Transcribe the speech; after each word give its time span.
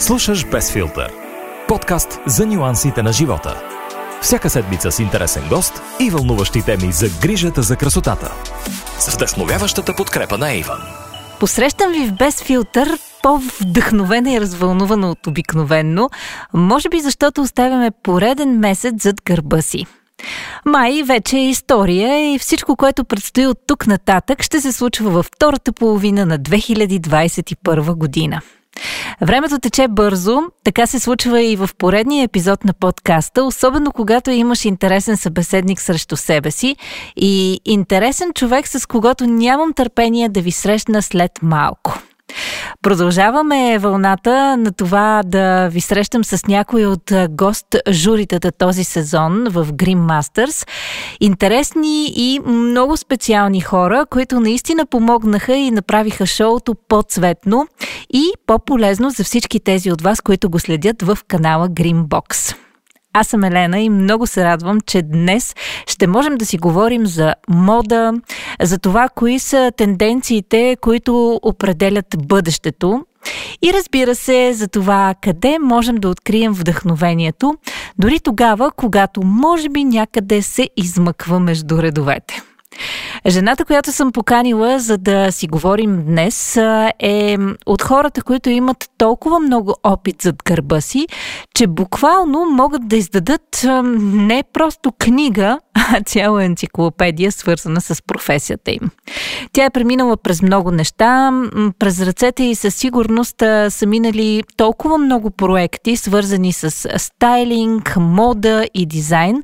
Слушаш 0.00 0.46
Без 0.46 0.72
филтър. 0.72 1.12
Подкаст 1.68 2.20
за 2.26 2.46
нюансите 2.46 3.02
на 3.02 3.12
живота. 3.12 3.62
Всяка 4.22 4.50
седмица 4.50 4.90
с 4.90 4.98
интересен 4.98 5.42
гост 5.48 5.82
и 6.00 6.10
вълнуващи 6.10 6.62
теми 6.62 6.92
за 6.92 7.06
грижата 7.22 7.62
за 7.62 7.76
красотата. 7.76 8.32
С 8.98 9.14
вдъхновяващата 9.14 9.96
подкрепа 9.96 10.38
на 10.38 10.52
Иван. 10.52 10.78
Посрещам 11.40 11.92
ви 11.92 12.06
в 12.06 12.12
Без 12.12 12.42
филтър 12.42 12.98
по-вдъхновена 13.22 14.32
и 14.32 14.40
развълнувана 14.40 15.10
от 15.10 15.26
обикновенно, 15.26 16.10
може 16.54 16.88
би 16.88 17.00
защото 17.00 17.42
оставяме 17.42 17.90
пореден 18.02 18.58
месец 18.58 19.02
зад 19.02 19.16
гърба 19.24 19.62
си. 19.62 19.86
Май 20.64 21.02
вече 21.06 21.36
е 21.36 21.48
история 21.48 22.34
и 22.34 22.38
всичко, 22.38 22.76
което 22.76 23.04
предстои 23.04 23.46
от 23.46 23.58
тук 23.66 23.86
нататък, 23.86 24.42
ще 24.42 24.60
се 24.60 24.72
случва 24.72 25.10
във 25.10 25.26
втората 25.26 25.72
половина 25.72 26.26
на 26.26 26.38
2021 26.38 27.94
година. 27.94 28.40
Времето 29.20 29.58
тече 29.58 29.88
бързо, 29.88 30.40
така 30.64 30.86
се 30.86 31.00
случва 31.00 31.42
и 31.42 31.56
в 31.56 31.70
поредния 31.78 32.24
епизод 32.24 32.64
на 32.64 32.72
подкаста, 32.72 33.44
особено 33.44 33.92
когато 33.92 34.30
имаш 34.30 34.64
интересен 34.64 35.16
събеседник 35.16 35.80
срещу 35.80 36.16
себе 36.16 36.50
си 36.50 36.76
и 37.16 37.60
интересен 37.64 38.32
човек, 38.32 38.68
с 38.68 38.86
когото 38.86 39.26
нямам 39.26 39.72
търпение 39.72 40.28
да 40.28 40.40
ви 40.40 40.52
срещна 40.52 41.02
след 41.02 41.32
малко. 41.42 41.98
Продължаваме 42.82 43.78
вълната 43.78 44.56
на 44.56 44.72
това 44.72 45.22
да 45.26 45.68
ви 45.68 45.80
срещам 45.80 46.24
с 46.24 46.46
някои 46.46 46.86
от 46.86 47.12
гост 47.30 47.76
журитата 47.90 48.52
този 48.52 48.84
сезон 48.84 49.46
в 49.50 49.66
Green 49.66 49.98
Masters. 49.98 50.68
Интересни 51.20 52.12
и 52.16 52.40
много 52.46 52.96
специални 52.96 53.60
хора, 53.60 54.06
които 54.10 54.40
наистина 54.40 54.86
помогнаха 54.86 55.54
и 55.54 55.70
направиха 55.70 56.26
шоуто 56.26 56.74
по-цветно 56.88 57.66
и 58.12 58.24
по-полезно 58.46 59.10
за 59.10 59.24
всички 59.24 59.60
тези 59.60 59.92
от 59.92 60.02
вас, 60.02 60.20
които 60.20 60.50
го 60.50 60.58
следят 60.58 61.02
в 61.02 61.18
канала 61.28 61.68
Greenbox. 61.68 62.56
Аз 63.12 63.26
съм 63.26 63.44
Елена 63.44 63.80
и 63.80 63.90
много 63.90 64.26
се 64.26 64.44
радвам, 64.44 64.80
че 64.80 65.02
днес 65.02 65.54
ще 65.86 66.06
можем 66.06 66.36
да 66.36 66.46
си 66.46 66.58
говорим 66.58 67.06
за 67.06 67.34
мода, 67.48 68.12
за 68.62 68.78
това 68.78 69.08
кои 69.08 69.38
са 69.38 69.72
тенденциите, 69.76 70.76
които 70.80 71.40
определят 71.42 72.06
бъдещето 72.18 73.04
и 73.62 73.72
разбира 73.72 74.14
се 74.14 74.52
за 74.52 74.68
това 74.68 75.14
къде 75.22 75.58
можем 75.58 75.96
да 75.96 76.08
открием 76.08 76.52
вдъхновението, 76.52 77.54
дори 77.98 78.20
тогава, 78.20 78.70
когато 78.76 79.22
може 79.24 79.68
би 79.68 79.84
някъде 79.84 80.42
се 80.42 80.68
измъква 80.76 81.40
между 81.40 81.82
редовете. 81.82 82.42
Жената, 83.28 83.64
която 83.64 83.92
съм 83.92 84.12
поканила, 84.12 84.78
за 84.78 84.98
да 84.98 85.32
си 85.32 85.46
говорим 85.46 86.04
днес, 86.06 86.56
е 86.98 87.36
от 87.66 87.82
хората, 87.82 88.22
които 88.22 88.50
имат 88.50 88.90
толкова 88.98 89.38
много 89.38 89.74
опит 89.82 90.22
зад 90.22 90.36
гърба 90.44 90.80
си, 90.80 91.06
че 91.54 91.66
буквално 91.66 92.44
могат 92.50 92.88
да 92.88 92.96
издадат 92.96 93.66
не 94.02 94.44
просто 94.52 94.92
книга, 94.98 95.58
а 95.74 96.00
цяла 96.00 96.44
енциклопедия, 96.44 97.32
свързана 97.32 97.80
с 97.80 98.02
професията 98.02 98.70
им. 98.70 98.90
Тя 99.52 99.64
е 99.64 99.70
преминала 99.70 100.16
през 100.16 100.42
много 100.42 100.70
неща, 100.70 101.32
през 101.78 102.00
ръцете 102.00 102.44
и 102.44 102.54
със 102.54 102.74
сигурност 102.74 103.36
са 103.68 103.86
минали 103.86 104.42
толкова 104.56 104.98
много 104.98 105.30
проекти, 105.30 105.96
свързани 105.96 106.52
с 106.52 106.98
стайлинг, 106.98 107.96
мода 107.96 108.66
и 108.74 108.86
дизайн, 108.86 109.42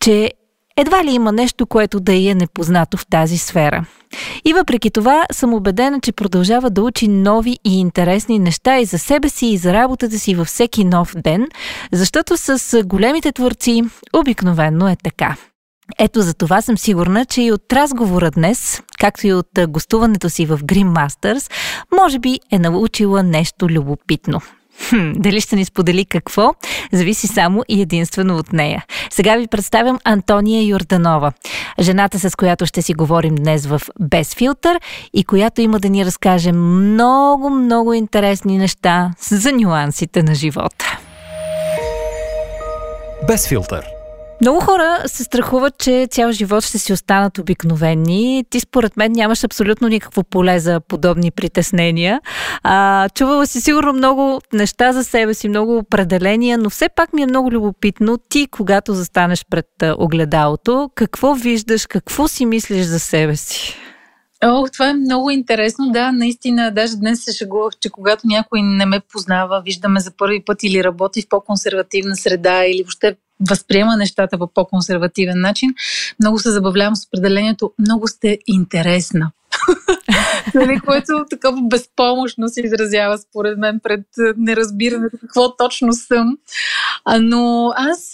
че 0.00 0.30
едва 0.78 1.04
ли 1.04 1.10
има 1.10 1.32
нещо, 1.32 1.66
което 1.66 2.00
да 2.00 2.12
е 2.14 2.34
непознато 2.34 2.96
в 2.96 3.06
тази 3.06 3.38
сфера. 3.38 3.86
И 4.44 4.52
въпреки 4.52 4.90
това 4.90 5.26
съм 5.32 5.54
убедена, 5.54 6.00
че 6.00 6.12
продължава 6.12 6.70
да 6.70 6.82
учи 6.82 7.08
нови 7.08 7.58
и 7.64 7.80
интересни 7.80 8.38
неща 8.38 8.78
и 8.78 8.84
за 8.84 8.98
себе 8.98 9.28
си, 9.28 9.46
и 9.46 9.56
за 9.56 9.72
работата 9.72 10.18
си 10.18 10.34
във 10.34 10.46
всеки 10.46 10.84
нов 10.84 11.14
ден, 11.16 11.46
защото 11.92 12.36
с 12.36 12.82
големите 12.84 13.32
творци 13.32 13.82
обикновенно 14.16 14.88
е 14.88 14.96
така. 15.04 15.36
Ето 15.98 16.22
за 16.22 16.34
това 16.34 16.62
съм 16.62 16.78
сигурна, 16.78 17.24
че 17.24 17.42
и 17.42 17.52
от 17.52 17.72
разговора 17.72 18.30
днес, 18.30 18.82
както 18.98 19.26
и 19.26 19.32
от 19.32 19.48
гостуването 19.68 20.30
си 20.30 20.46
в 20.46 20.58
Green 20.58 20.92
Masters, 20.92 21.52
може 21.96 22.18
би 22.18 22.38
е 22.52 22.58
научила 22.58 23.22
нещо 23.22 23.68
любопитно. 23.68 24.40
Хм, 24.88 25.12
дали 25.16 25.40
ще 25.40 25.56
ни 25.56 25.64
сподели 25.64 26.04
какво, 26.04 26.54
зависи 26.92 27.26
само 27.26 27.62
и 27.68 27.82
единствено 27.82 28.36
от 28.36 28.52
нея. 28.52 28.84
Сега 29.10 29.36
ви 29.36 29.46
представям 29.46 29.98
Антония 30.04 30.62
Юрданова, 30.62 31.32
жената 31.80 32.30
с 32.30 32.36
която 32.36 32.66
ще 32.66 32.82
си 32.82 32.94
говорим 32.94 33.34
днес 33.34 33.66
в 33.66 33.82
Без 34.00 34.34
филтър 34.34 34.80
и 35.14 35.24
която 35.24 35.60
има 35.60 35.80
да 35.80 35.88
ни 35.88 36.04
разкаже 36.04 36.52
много, 36.52 37.50
много 37.50 37.92
интересни 37.92 38.58
неща 38.58 39.10
за 39.20 39.52
нюансите 39.52 40.22
на 40.22 40.34
живота. 40.34 40.98
Без 43.26 43.48
филтър– 43.48 43.84
много 44.40 44.60
хора 44.60 45.02
се 45.06 45.24
страхуват, 45.24 45.78
че 45.78 46.06
цял 46.10 46.32
живот 46.32 46.64
ще 46.64 46.78
си 46.78 46.92
останат 46.92 47.38
обикновени. 47.38 48.44
Ти 48.50 48.60
според 48.60 48.96
мен 48.96 49.12
нямаш 49.12 49.44
абсолютно 49.44 49.88
никакво 49.88 50.24
поле 50.24 50.58
за 50.58 50.80
подобни 50.80 51.30
притеснения. 51.30 52.20
А, 52.62 53.08
чувала 53.08 53.46
си 53.46 53.60
сигурно 53.60 53.92
много 53.92 54.40
неща 54.52 54.92
за 54.92 55.04
себе 55.04 55.34
си, 55.34 55.48
много 55.48 55.76
определения, 55.76 56.58
но 56.58 56.70
все 56.70 56.88
пак 56.88 57.12
ми 57.12 57.22
е 57.22 57.26
много 57.26 57.52
любопитно 57.52 58.18
ти, 58.28 58.46
когато 58.50 58.94
застанеш 58.94 59.44
пред 59.50 59.66
огледалото, 59.98 60.90
какво 60.94 61.34
виждаш, 61.34 61.86
какво 61.86 62.28
си 62.28 62.46
мислиш 62.46 62.86
за 62.86 63.00
себе 63.00 63.36
си? 63.36 63.76
Ох, 64.44 64.70
това 64.70 64.88
е 64.88 64.94
много 64.94 65.30
интересно. 65.30 65.90
Да, 65.90 66.12
наистина, 66.12 66.72
даже 66.74 66.96
днес 66.96 67.24
се 67.24 67.32
шегувах, 67.32 67.72
че 67.80 67.90
когато 67.90 68.22
някой 68.24 68.62
не 68.62 68.86
ме 68.86 69.00
познава, 69.12 69.62
виждаме 69.64 70.00
за 70.00 70.10
първи 70.16 70.44
път 70.44 70.62
или 70.62 70.84
работи 70.84 71.22
в 71.22 71.28
по-консервативна 71.28 72.16
среда, 72.16 72.64
или 72.66 72.82
въобще 72.82 73.16
възприема 73.48 73.96
нещата 73.96 74.38
по 74.38 74.46
по-консервативен 74.46 75.40
начин, 75.40 75.74
много 76.20 76.38
се 76.38 76.50
забавлявам 76.50 76.96
с 76.96 77.06
определението 77.06 77.72
много 77.78 78.08
сте 78.08 78.38
интересна. 78.46 79.30
нали, 80.54 80.80
което 80.80 81.24
такова 81.30 81.62
безпомощно 81.62 82.48
се 82.48 82.60
изразява 82.60 83.18
според 83.18 83.58
мен 83.58 83.80
пред 83.82 84.00
неразбирането 84.36 85.16
какво 85.20 85.56
точно 85.56 85.92
съм. 85.92 86.38
А, 87.04 87.20
но 87.20 87.72
аз, 87.76 88.12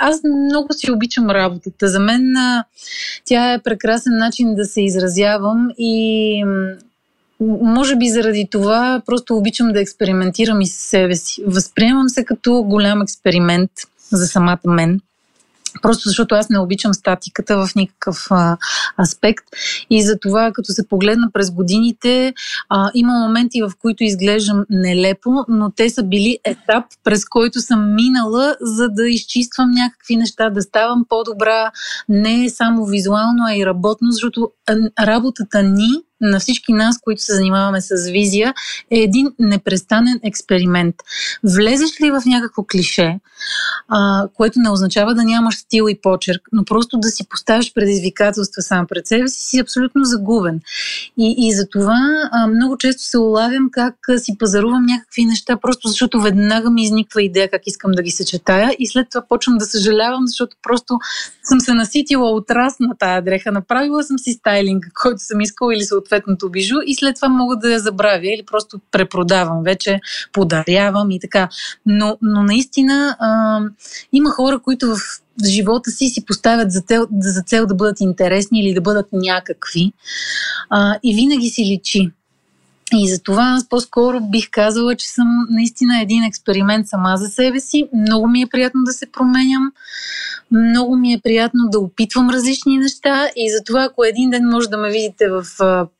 аз 0.00 0.20
много 0.24 0.68
си 0.72 0.90
обичам 0.90 1.30
работата. 1.30 1.88
За 1.88 2.00
мен 2.00 2.34
тя 3.24 3.52
е 3.52 3.62
прекрасен 3.62 4.18
начин 4.18 4.54
да 4.54 4.64
се 4.64 4.82
изразявам 4.82 5.68
и 5.78 6.44
може 7.62 7.96
би 7.96 8.08
заради 8.08 8.48
това 8.50 9.02
просто 9.06 9.36
обичам 9.36 9.72
да 9.72 9.80
експериментирам 9.80 10.60
и 10.60 10.66
с 10.66 10.74
себе 10.74 11.14
си. 11.14 11.42
Възприемам 11.46 12.08
се 12.08 12.24
като 12.24 12.62
голям 12.62 13.02
експеримент– 13.02 13.70
за 14.16 14.26
самата 14.26 14.58
мен. 14.66 15.00
Просто 15.82 16.08
защото 16.08 16.34
аз 16.34 16.48
не 16.48 16.58
обичам 16.58 16.94
статиката 16.94 17.66
в 17.66 17.74
никакъв 17.74 18.26
а, 18.30 18.56
аспект. 19.02 19.44
И 19.90 20.02
за 20.02 20.18
това, 20.18 20.52
като 20.52 20.72
се 20.72 20.88
погледна 20.88 21.30
през 21.32 21.50
годините, 21.50 22.34
а, 22.68 22.90
има 22.94 23.12
моменти, 23.12 23.62
в 23.62 23.72
които 23.82 24.04
изглеждам 24.04 24.64
нелепо, 24.70 25.30
но 25.48 25.70
те 25.70 25.90
са 25.90 26.02
били 26.02 26.38
етап, 26.44 26.84
през 27.04 27.24
който 27.24 27.60
съм 27.60 27.94
минала, 27.94 28.56
за 28.60 28.88
да 28.88 29.08
изчиствам 29.08 29.70
някакви 29.70 30.16
неща, 30.16 30.50
да 30.50 30.62
ставам 30.62 31.04
по-добра, 31.08 31.70
не 32.08 32.50
само 32.50 32.86
визуално, 32.86 33.44
а 33.46 33.56
и 33.56 33.66
работно, 33.66 34.10
защото 34.10 34.50
работата 35.00 35.62
ни 35.62 35.90
на 36.20 36.40
всички 36.40 36.72
нас, 36.72 36.98
които 37.00 37.22
се 37.22 37.34
занимаваме 37.34 37.80
с 37.80 38.10
визия, 38.10 38.54
е 38.90 38.98
един 38.98 39.32
непрестанен 39.38 40.20
експеримент. 40.22 40.94
Влезеш 41.44 42.00
ли 42.00 42.10
в 42.10 42.22
някакво 42.26 42.62
клише, 42.62 43.20
а, 43.88 44.28
което 44.34 44.58
не 44.58 44.70
означава 44.70 45.14
да 45.14 45.24
нямаш 45.24 45.56
стил 45.56 45.86
и 45.88 46.00
почерк, 46.02 46.48
но 46.52 46.64
просто 46.64 46.98
да 46.98 47.08
си 47.08 47.28
поставиш 47.28 47.72
предизвикателства 47.74 48.62
сам 48.62 48.86
пред 48.86 49.06
себе 49.06 49.28
си, 49.28 49.42
си 49.44 49.58
абсолютно 49.58 50.04
загубен. 50.04 50.60
И, 51.18 51.34
и 51.38 51.52
за 51.52 51.68
това 51.68 52.28
а, 52.32 52.46
много 52.46 52.76
често 52.78 53.02
се 53.02 53.18
улавям 53.18 53.68
как 53.72 53.94
си 54.18 54.38
пазарувам 54.38 54.86
някакви 54.86 55.24
неща, 55.24 55.56
просто 55.56 55.88
защото 55.88 56.20
веднага 56.20 56.70
ми 56.70 56.82
изниква 56.82 57.22
идея 57.22 57.50
как 57.50 57.62
искам 57.66 57.92
да 57.92 58.02
ги 58.02 58.10
съчетая 58.10 58.76
и 58.78 58.86
след 58.86 59.06
това 59.10 59.24
почвам 59.28 59.58
да 59.58 59.64
съжалявам, 59.64 60.26
защото 60.26 60.56
просто 60.62 60.98
съм 61.42 61.60
се 61.60 61.74
наситила 61.74 62.30
от 62.30 62.50
раз 62.50 62.74
на 62.80 62.94
тая 62.98 63.22
дреха. 63.22 63.52
Направила 63.52 64.02
съм 64.02 64.18
си 64.18 64.32
стайлинга, 64.32 64.88
който 65.02 65.18
съм 65.18 65.40
искала 65.40 65.74
или 65.74 65.82
съответно 65.84 66.03
съответното 66.04 66.50
бижу 66.50 66.76
и 66.86 66.94
след 66.94 67.14
това 67.14 67.28
мога 67.28 67.56
да 67.56 67.72
я 67.72 67.78
забравя 67.78 68.26
или 68.26 68.42
просто 68.46 68.80
препродавам, 68.90 69.62
вече 69.62 70.00
подарявам 70.32 71.10
и 71.10 71.20
така. 71.20 71.48
Но, 71.86 72.18
но 72.22 72.42
наистина 72.42 73.16
а, 73.18 73.60
има 74.12 74.30
хора, 74.30 74.58
които 74.58 74.86
в 74.86 74.98
живота 75.46 75.90
си 75.90 76.08
си 76.08 76.24
поставят 76.24 76.72
за 76.72 76.80
цел, 76.80 77.06
за 77.20 77.42
цел 77.42 77.66
да 77.66 77.74
бъдат 77.74 78.00
интересни 78.00 78.60
или 78.60 78.74
да 78.74 78.80
бъдат 78.80 79.06
някакви 79.12 79.92
а, 80.70 80.98
и 81.02 81.14
винаги 81.14 81.48
си 81.48 81.64
личи. 81.64 82.10
И 82.96 83.08
за 83.08 83.22
това 83.22 83.42
аз 83.42 83.68
по-скоро 83.68 84.20
бих 84.20 84.50
казала, 84.50 84.96
че 84.96 85.08
съм 85.08 85.46
наистина 85.50 86.00
един 86.00 86.24
експеримент 86.24 86.88
сама 86.88 87.16
за 87.16 87.28
себе 87.28 87.60
си. 87.60 87.88
Много 87.94 88.28
ми 88.28 88.42
е 88.42 88.46
приятно 88.46 88.80
да 88.84 88.92
се 88.92 89.06
променям. 89.12 89.72
Много 90.50 90.96
ми 90.96 91.12
е 91.12 91.20
приятно 91.24 91.60
да 91.72 91.78
опитвам 91.78 92.30
различни 92.30 92.78
неща 92.78 93.28
и 93.36 93.52
затова, 93.56 93.82
ако 93.84 94.04
един 94.04 94.30
ден 94.30 94.48
може 94.48 94.68
да 94.68 94.78
ме 94.78 94.90
видите 94.90 95.28
в 95.28 95.44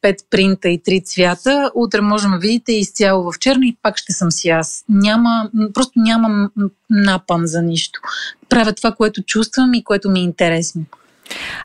пет 0.02 0.16
принта 0.30 0.68
и 0.68 0.82
три 0.82 1.00
цвята, 1.04 1.70
утре 1.74 2.00
може 2.00 2.22
да 2.22 2.28
ме 2.28 2.38
видите 2.38 2.72
изцяло 2.72 3.32
в 3.32 3.38
черно 3.38 3.62
и 3.62 3.76
пак 3.82 3.96
ще 3.96 4.12
съм 4.12 4.30
си 4.30 4.48
аз. 4.48 4.84
Няма, 4.88 5.50
просто 5.74 5.92
нямам 5.96 6.50
напън 6.90 7.46
за 7.46 7.62
нищо. 7.62 8.00
Правя 8.48 8.72
това, 8.72 8.92
което 8.92 9.22
чувствам 9.22 9.74
и 9.74 9.84
което 9.84 10.10
ми 10.10 10.20
е 10.20 10.22
интересно. 10.24 10.84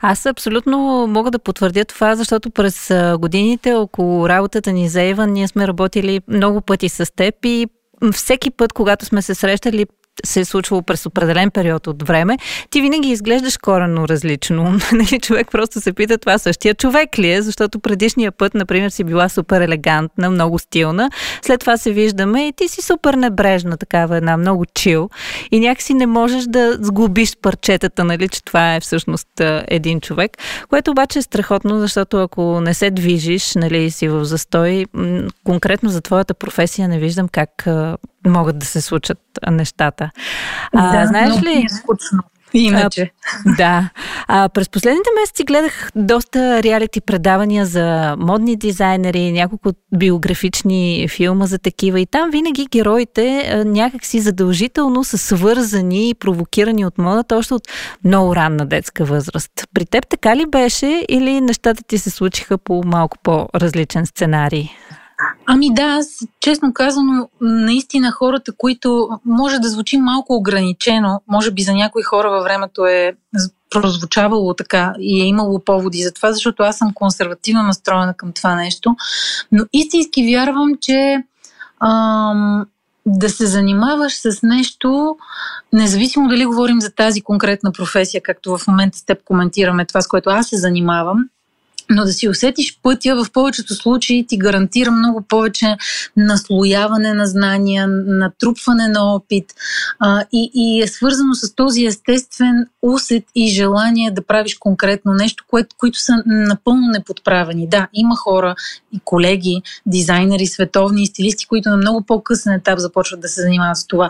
Аз 0.01 0.25
абсолютно 0.25 1.07
мога 1.07 1.31
да 1.31 1.39
потвърдя 1.39 1.85
това, 1.85 2.15
защото 2.15 2.50
през 2.50 2.91
годините 3.19 3.73
около 3.73 4.29
работата 4.29 4.71
ни 4.71 4.89
за 4.89 5.01
Иван 5.01 5.33
ние 5.33 5.47
сме 5.47 5.67
работили 5.67 6.21
много 6.27 6.61
пъти 6.61 6.89
с 6.89 7.15
теб 7.15 7.35
и 7.45 7.67
всеки 8.13 8.51
път, 8.51 8.73
когато 8.73 9.06
сме 9.06 9.21
се 9.21 9.35
срещали 9.35 9.85
се 10.25 10.39
е 10.39 10.45
случвало 10.45 10.81
през 10.81 11.06
определен 11.06 11.51
период 11.51 11.88
от 11.88 12.07
време, 12.07 12.38
ти 12.69 12.81
винаги 12.81 13.10
изглеждаш 13.10 13.57
коренно 13.57 14.07
различно. 14.07 14.63
нали, 14.94 15.19
човек 15.19 15.48
просто 15.51 15.81
се 15.81 15.94
пита 15.94 16.18
това 16.18 16.38
същия 16.38 16.75
човек 16.75 17.19
ли 17.19 17.31
е, 17.31 17.42
защото 17.42 17.80
предишния 17.80 18.31
път, 18.31 18.54
например, 18.54 18.89
си 18.89 19.04
била 19.04 19.30
супер 19.30 19.62
елегантна, 19.62 20.30
много 20.30 20.60
стилна. 20.60 21.10
След 21.42 21.60
това 21.60 21.77
се 21.77 21.92
виждаме 21.92 22.48
и 22.48 22.54
ти 22.54 22.68
си 22.68 22.81
супер 22.81 23.13
небрежна, 23.13 23.77
такава 23.77 24.18
една, 24.18 24.38
много 24.38 24.66
чил. 24.66 25.10
И 25.51 25.60
някакси 25.60 25.94
не 25.94 26.06
можеш 26.06 26.44
да 26.44 26.77
сгубиш 26.81 27.38
парчетата, 27.42 28.04
нали, 28.04 28.30
че 28.30 28.44
това 28.44 28.75
е 28.75 28.80
всъщност 28.80 29.27
един 29.68 30.01
човек, 30.01 30.38
което 30.69 30.92
обаче 30.92 31.19
е 31.19 31.21
страхотно, 31.21 31.80
защото 31.80 32.18
ако 32.18 32.62
не 32.62 32.74
се 32.74 32.92
движиш, 32.92 33.56
нали, 33.56 33.92
си 33.92 34.07
в 34.07 34.25
застой, 34.25 34.86
конкретно 35.44 35.89
за 35.89 36.01
твоята 36.01 36.33
професия 36.33 36.88
не 36.88 37.00
виждам 37.00 37.27
как 37.27 37.68
могат 38.27 38.60
да 38.60 38.66
се 38.66 38.81
случат 38.81 39.19
нещата. 39.51 40.10
А, 40.74 41.00
да, 41.00 41.07
знаеш 41.07 41.44
ли? 41.44 41.63
Е 41.66 41.69
скучно. 41.69 42.19
Иначе. 42.54 43.12
А, 43.45 43.56
да. 43.57 43.89
А, 44.27 44.50
през 44.50 44.69
последните 44.69 45.10
месеци 45.21 45.44
гледах 45.44 45.92
доста 45.95 46.63
реалити 46.63 47.01
предавания 47.01 47.66
за 47.66 48.16
модни 48.19 48.56
дизайнери, 48.56 49.31
няколко 49.31 49.71
биографични 49.98 51.07
филма 51.10 51.45
за 51.45 51.60
такива 51.60 52.00
и 52.00 52.06
там 52.06 52.31
винаги 52.31 52.68
героите 52.71 53.54
някакси 53.66 54.19
задължително 54.19 55.04
са 55.04 55.18
свързани 55.18 56.10
и 56.10 56.13
провокирани 56.13 56.86
от 56.86 56.98
модата 56.98 57.38
още 57.38 57.54
от 57.54 57.62
много 58.04 58.36
ранна 58.36 58.66
детска 58.66 59.06
възраст. 59.06 59.51
При 59.74 59.86
теб 59.86 60.07
така 60.07 60.36
ли 60.36 60.45
беше 60.45 61.06
или 61.10 61.42
нещата 61.42 61.83
ти 61.88 61.98
се 61.98 62.10
случиха 62.10 62.57
по 62.57 62.83
малко 62.86 63.18
по-различен 63.24 64.06
сценарий? 64.06 64.69
Ами 65.45 65.74
да, 65.74 65.83
аз 65.83 66.19
честно 66.39 66.74
казано, 66.74 67.30
наистина 67.42 68.12
хората, 68.12 68.51
които 68.57 69.10
може 69.25 69.60
да 69.60 69.69
звучи 69.69 69.98
малко 69.98 70.36
ограничено, 70.36 71.21
може 71.27 71.51
би 71.51 71.62
за 71.62 71.74
някои 71.74 72.04
хора 72.04 72.30
във 72.30 72.44
времето 72.44 72.86
е 72.86 73.16
прозвучавало 73.69 74.54
така 74.54 74.94
и 75.00 75.21
е 75.21 75.25
имало 75.25 75.60
поводи 75.60 76.04
за 76.04 76.12
това, 76.13 76.31
защото 76.31 76.63
аз 76.63 76.77
съм 76.77 76.94
консервативно 76.94 77.63
настроена 77.63 78.13
към 78.13 78.31
това 78.31 78.56
нещо, 78.56 78.95
но 79.51 79.66
истински 79.74 80.31
вярвам, 80.31 80.71
че 80.81 81.24
ам, 81.80 82.66
да 83.06 83.30
се 83.30 83.45
занимаваш 83.45 84.13
с 84.13 84.39
нещо, 84.44 85.18
независимо 85.74 86.27
дали 86.27 86.45
говорим 86.45 86.81
за 86.81 86.92
тази 86.92 87.21
конкретна 87.21 87.71
професия, 87.71 88.21
както 88.24 88.57
в 88.57 88.68
момента 88.68 88.98
с 88.98 89.06
теб 89.06 89.24
коментираме 89.24 89.86
това, 89.86 90.01
с 90.01 90.07
което 90.07 90.30
аз 90.30 90.48
се 90.48 90.57
занимавам, 90.57 91.30
но 91.89 92.06
да 92.06 92.13
си 92.13 92.30
усетиш 92.30 92.80
пътя 92.83 93.15
в 93.15 93.31
повечето 93.31 93.75
случаи 93.75 94.25
ти 94.27 94.38
гарантира 94.38 94.91
много 94.91 95.21
повече 95.21 95.77
наслояване 96.18 97.13
на 97.13 97.25
знания, 97.25 97.88
натрупване 97.88 98.88
на 98.88 99.13
опит 99.13 99.45
а, 100.00 100.24
и, 100.33 100.51
и 100.53 100.81
е 100.81 100.88
свързано 100.88 101.33
с 101.33 101.56
този 101.56 101.86
естествен 101.86 102.68
усет 102.81 103.24
и 103.36 103.47
желание 103.47 104.12
да 104.12 104.21
правиш 104.21 104.57
конкретно 104.57 105.13
нещо, 105.13 105.44
което, 105.47 105.75
които 105.77 106.00
са 106.00 106.13
напълно 106.25 106.88
неподправени. 106.88 107.68
Да, 107.68 107.88
има 107.94 108.15
хора 108.15 108.56
и 108.94 109.00
колеги, 109.06 109.62
дизайнери, 109.85 110.47
световни 110.47 111.06
стилисти, 111.06 111.47
които 111.47 111.69
на 111.69 111.77
много 111.77 112.01
по-късен 112.01 112.53
етап 112.53 112.80
започват 112.80 113.19
да 113.21 113.27
се 113.27 113.42
занимават 113.42 113.77
с 113.77 113.88
това. 113.88 114.09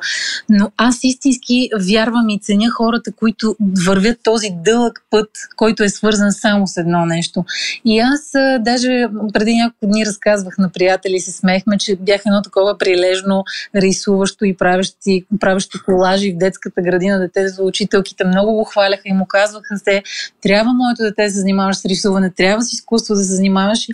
Но 0.49 0.71
аз 0.77 0.99
истински 1.03 1.69
вярвам 1.79 2.29
и 2.29 2.39
ценя 2.39 2.69
хората, 2.69 3.11
които 3.11 3.55
вървят 3.85 4.19
този 4.23 4.47
дълъг 4.65 5.03
път, 5.09 5.29
който 5.55 5.83
е 5.83 5.89
свързан 5.89 6.31
само 6.31 6.67
с 6.67 6.77
едно 6.77 7.05
нещо. 7.05 7.45
И 7.86 8.00
аз 8.00 8.31
даже 8.60 9.07
преди 9.33 9.56
няколко 9.56 9.86
дни 9.86 10.06
разказвах 10.06 10.57
на 10.57 10.69
приятели 10.69 11.16
и 11.16 11.19
се 11.19 11.31
смехме, 11.31 11.77
че 11.77 11.95
бях 11.95 12.21
едно 12.25 12.42
такова 12.42 12.77
прилежно 12.77 13.44
рисуващо 13.75 14.45
и 14.45 14.57
правещи, 14.57 15.25
правещо 15.39 15.80
колажи 15.86 16.31
в 16.31 16.38
детската 16.38 16.81
градина 16.81 17.19
дете 17.19 17.48
за 17.48 17.63
учителките. 17.63 18.24
Много 18.24 18.54
го 18.54 18.63
хваляха 18.63 19.01
и 19.06 19.13
му 19.13 19.25
казваха 19.25 19.77
се, 19.77 20.04
трябва 20.42 20.74
моето 20.74 21.04
дете 21.04 21.24
да 21.24 21.30
се 21.30 21.39
занимаваш 21.39 21.77
с 21.77 21.86
рисуване, 21.86 22.31
трябва 22.38 22.62
с 22.62 22.74
изкуство 22.74 23.16
да 23.16 23.21
се 23.21 23.36
занимаваш. 23.36 23.88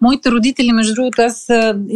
Моите 0.00 0.30
родители, 0.30 0.72
между 0.72 0.94
другото, 0.94 1.22
аз, 1.22 1.46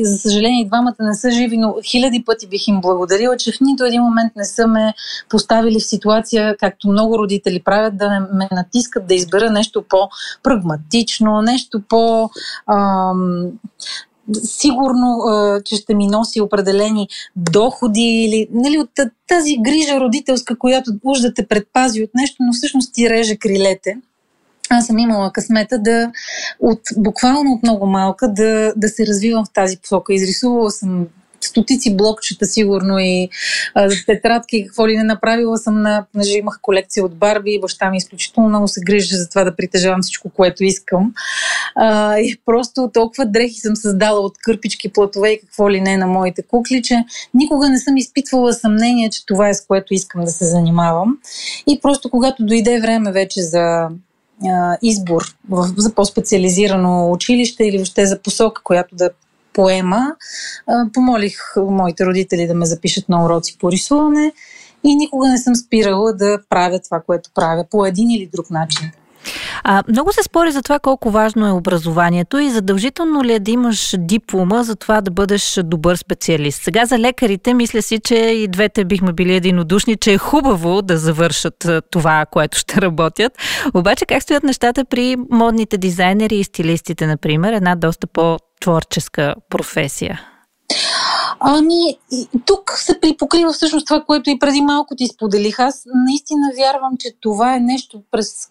за 0.02 0.18
съжаление, 0.18 0.62
и 0.62 0.66
двамата 0.66 0.94
не 1.00 1.14
са 1.14 1.30
живи, 1.30 1.56
но 1.56 1.74
хиляди 1.84 2.22
пъти 2.26 2.46
бих 2.46 2.68
им 2.68 2.80
благодарила, 2.80 3.36
че 3.36 3.52
в 3.52 3.60
нито 3.60 3.84
един 3.84 4.02
момент 4.02 4.32
не 4.36 4.44
са 4.44 4.66
ме 4.66 4.94
поставили 5.28 5.80
в 5.80 5.86
ситуация, 5.86 6.56
както 6.56 6.88
много 6.88 7.18
родители 7.18 7.62
правят, 7.64 7.96
да 7.96 8.28
ме 8.34 8.48
натискат 8.52 9.06
да 9.06 9.14
избера 9.14 9.50
нещо 9.50 9.84
по-прагматично, 9.88 11.25
нещо 11.42 11.82
по... 11.88 12.30
Сигурно, 14.42 15.18
че 15.64 15.76
ще 15.76 15.94
ми 15.94 16.06
носи 16.06 16.40
определени 16.40 17.08
доходи 17.36 18.24
или 18.26 18.48
нали, 18.52 18.78
от 18.78 18.90
тази 19.28 19.56
грижа 19.60 20.00
родителска, 20.00 20.58
която 20.58 20.90
уж 21.04 21.20
да 21.20 21.34
те 21.34 21.46
предпази 21.46 22.02
от 22.02 22.10
нещо, 22.14 22.36
но 22.40 22.52
всъщност 22.52 22.94
ти 22.94 23.10
реже 23.10 23.36
крилете. 23.36 23.96
Аз 24.70 24.86
съм 24.86 24.98
имала 24.98 25.32
късмета 25.32 25.78
да 25.78 26.12
от 26.60 26.80
буквално 26.96 27.52
от 27.52 27.62
много 27.62 27.86
малка 27.86 28.28
да, 28.32 28.72
да 28.76 28.88
се 28.88 29.06
развивам 29.06 29.44
в 29.44 29.52
тази 29.52 29.76
посока. 29.76 30.14
Изрисувала 30.14 30.70
съм 30.70 31.06
стотици 31.40 31.96
блокчета, 31.96 32.46
сигурно 32.46 32.98
и 32.98 33.28
а, 33.74 33.88
тетрадки, 34.06 34.64
какво 34.66 34.88
ли 34.88 34.96
не 34.96 35.04
направила 35.04 35.58
съм 35.58 35.82
на, 35.82 36.06
понеже 36.12 36.38
имах 36.38 36.58
колекция 36.62 37.04
от 37.04 37.14
Барби 37.14 37.52
и 37.52 37.60
баща 37.60 37.90
ми 37.90 37.96
изключително 37.96 38.48
много 38.48 38.68
се 38.68 38.80
грижи 38.80 39.16
за 39.16 39.28
това 39.28 39.44
да 39.44 39.56
притежавам 39.56 40.02
всичко, 40.02 40.30
което 40.30 40.64
искам. 40.64 41.12
А, 41.74 42.18
и 42.18 42.36
просто 42.46 42.90
толкова 42.94 43.26
дрехи 43.26 43.60
съм 43.60 43.76
създала 43.76 44.20
от 44.20 44.38
кърпички, 44.42 44.92
платове 44.92 45.30
и 45.30 45.40
какво 45.40 45.70
ли 45.70 45.80
не 45.80 45.96
на 45.96 46.06
моите 46.06 46.42
кукли, 46.42 46.82
че 46.82 47.04
никога 47.34 47.68
не 47.68 47.78
съм 47.78 47.96
изпитвала 47.96 48.52
съмнение, 48.52 49.10
че 49.10 49.26
това 49.26 49.48
е 49.48 49.54
с 49.54 49.66
което 49.66 49.94
искам 49.94 50.24
да 50.24 50.30
се 50.30 50.44
занимавам. 50.44 51.18
И 51.66 51.80
просто 51.82 52.10
когато 52.10 52.44
дойде 52.46 52.80
време 52.80 53.12
вече 53.12 53.42
за 53.42 53.88
избор 54.82 55.22
за 55.76 55.94
по-специализирано 55.94 57.10
училище 57.12 57.64
или 57.64 57.76
въобще 57.76 58.06
за 58.06 58.18
посока, 58.18 58.62
която 58.62 58.96
да 58.96 59.10
поема. 59.56 60.16
Помолих 60.92 61.56
моите 61.56 62.06
родители 62.06 62.46
да 62.46 62.54
ме 62.54 62.66
запишат 62.66 63.08
на 63.08 63.24
уроци 63.24 63.58
по 63.58 63.72
рисуване 63.72 64.32
и 64.84 64.96
никога 64.96 65.28
не 65.28 65.38
съм 65.38 65.56
спирала 65.56 66.12
да 66.12 66.38
правя 66.48 66.80
това, 66.80 67.00
което 67.00 67.30
правя 67.34 67.64
по 67.70 67.86
един 67.86 68.10
или 68.10 68.26
друг 68.32 68.50
начин. 68.50 68.90
А, 69.64 69.82
много 69.88 70.12
се 70.12 70.22
спори 70.22 70.52
за 70.52 70.62
това 70.62 70.78
колко 70.78 71.10
важно 71.10 71.46
е 71.46 71.50
образованието 71.50 72.38
и 72.38 72.50
задължително 72.50 73.24
ли 73.24 73.32
е 73.32 73.40
да 73.40 73.50
имаш 73.50 73.94
диплома 73.98 74.62
за 74.62 74.76
това 74.76 75.00
да 75.00 75.10
бъдеш 75.10 75.60
добър 75.64 75.96
специалист. 75.96 76.62
Сега 76.62 76.86
за 76.86 76.98
лекарите 76.98 77.54
мисля 77.54 77.82
си, 77.82 77.98
че 77.98 78.14
и 78.14 78.48
двете 78.48 78.84
бихме 78.84 79.12
били 79.12 79.34
единодушни, 79.34 79.96
че 79.96 80.12
е 80.12 80.18
хубаво 80.18 80.82
да 80.82 80.98
завършат 80.98 81.68
това, 81.90 82.26
което 82.30 82.58
ще 82.58 82.82
работят. 82.82 83.32
Обаче 83.74 84.06
как 84.06 84.22
стоят 84.22 84.42
нещата 84.42 84.84
при 84.84 85.16
модните 85.30 85.78
дизайнери 85.78 86.36
и 86.36 86.44
стилистите, 86.44 87.06
например, 87.06 87.52
една 87.52 87.74
доста 87.74 88.06
по-творческа 88.06 89.34
професия? 89.50 90.20
Ами, 91.40 91.98
тук 92.44 92.74
се 92.76 93.00
припокрива 93.00 93.52
всъщност 93.52 93.86
това, 93.86 94.04
което 94.06 94.30
и 94.30 94.38
преди 94.38 94.60
малко 94.60 94.96
ти 94.96 95.06
споделих. 95.06 95.60
Аз 95.60 95.86
наистина 95.94 96.52
вярвам, 96.56 96.96
че 96.98 97.08
това 97.20 97.56
е 97.56 97.60
нещо, 97.60 98.02
през 98.10 98.48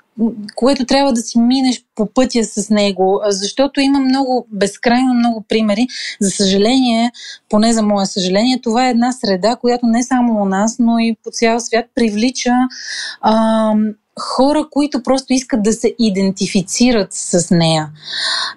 което 0.56 0.86
трябва 0.86 1.13
да 1.13 1.22
си 1.22 1.39
минеш 1.39 1.86
по 1.96 2.06
пътя 2.06 2.44
с 2.44 2.70
него, 2.70 3.22
защото 3.27 3.80
има 3.80 4.00
много, 4.00 4.48
безкрайно 4.51 5.13
много 5.13 5.46
примери. 5.50 5.88
За 6.22 6.30
съжаление, 6.30 7.12
поне 7.50 7.74
за 7.74 7.84
мое 7.84 8.06
съжаление, 8.06 8.62
това 8.62 8.88
е 8.88 8.92
една 8.92 9.12
среда, 9.12 9.56
която 9.56 9.88
не 9.88 10.04
само 10.04 10.42
у 10.42 10.46
нас, 10.46 10.75
но 10.80 11.00
и 11.00 11.18
по 11.24 11.30
цял 11.32 11.60
свят 11.60 11.86
привлича 11.96 12.51
ам, 13.22 13.86
хора, 14.19 14.67
които 14.72 15.03
просто 15.03 15.34
искат 15.34 15.63
да 15.63 15.74
се 15.74 15.95
идентифицират 16.00 17.07
с 17.12 17.55
нея. 17.55 17.89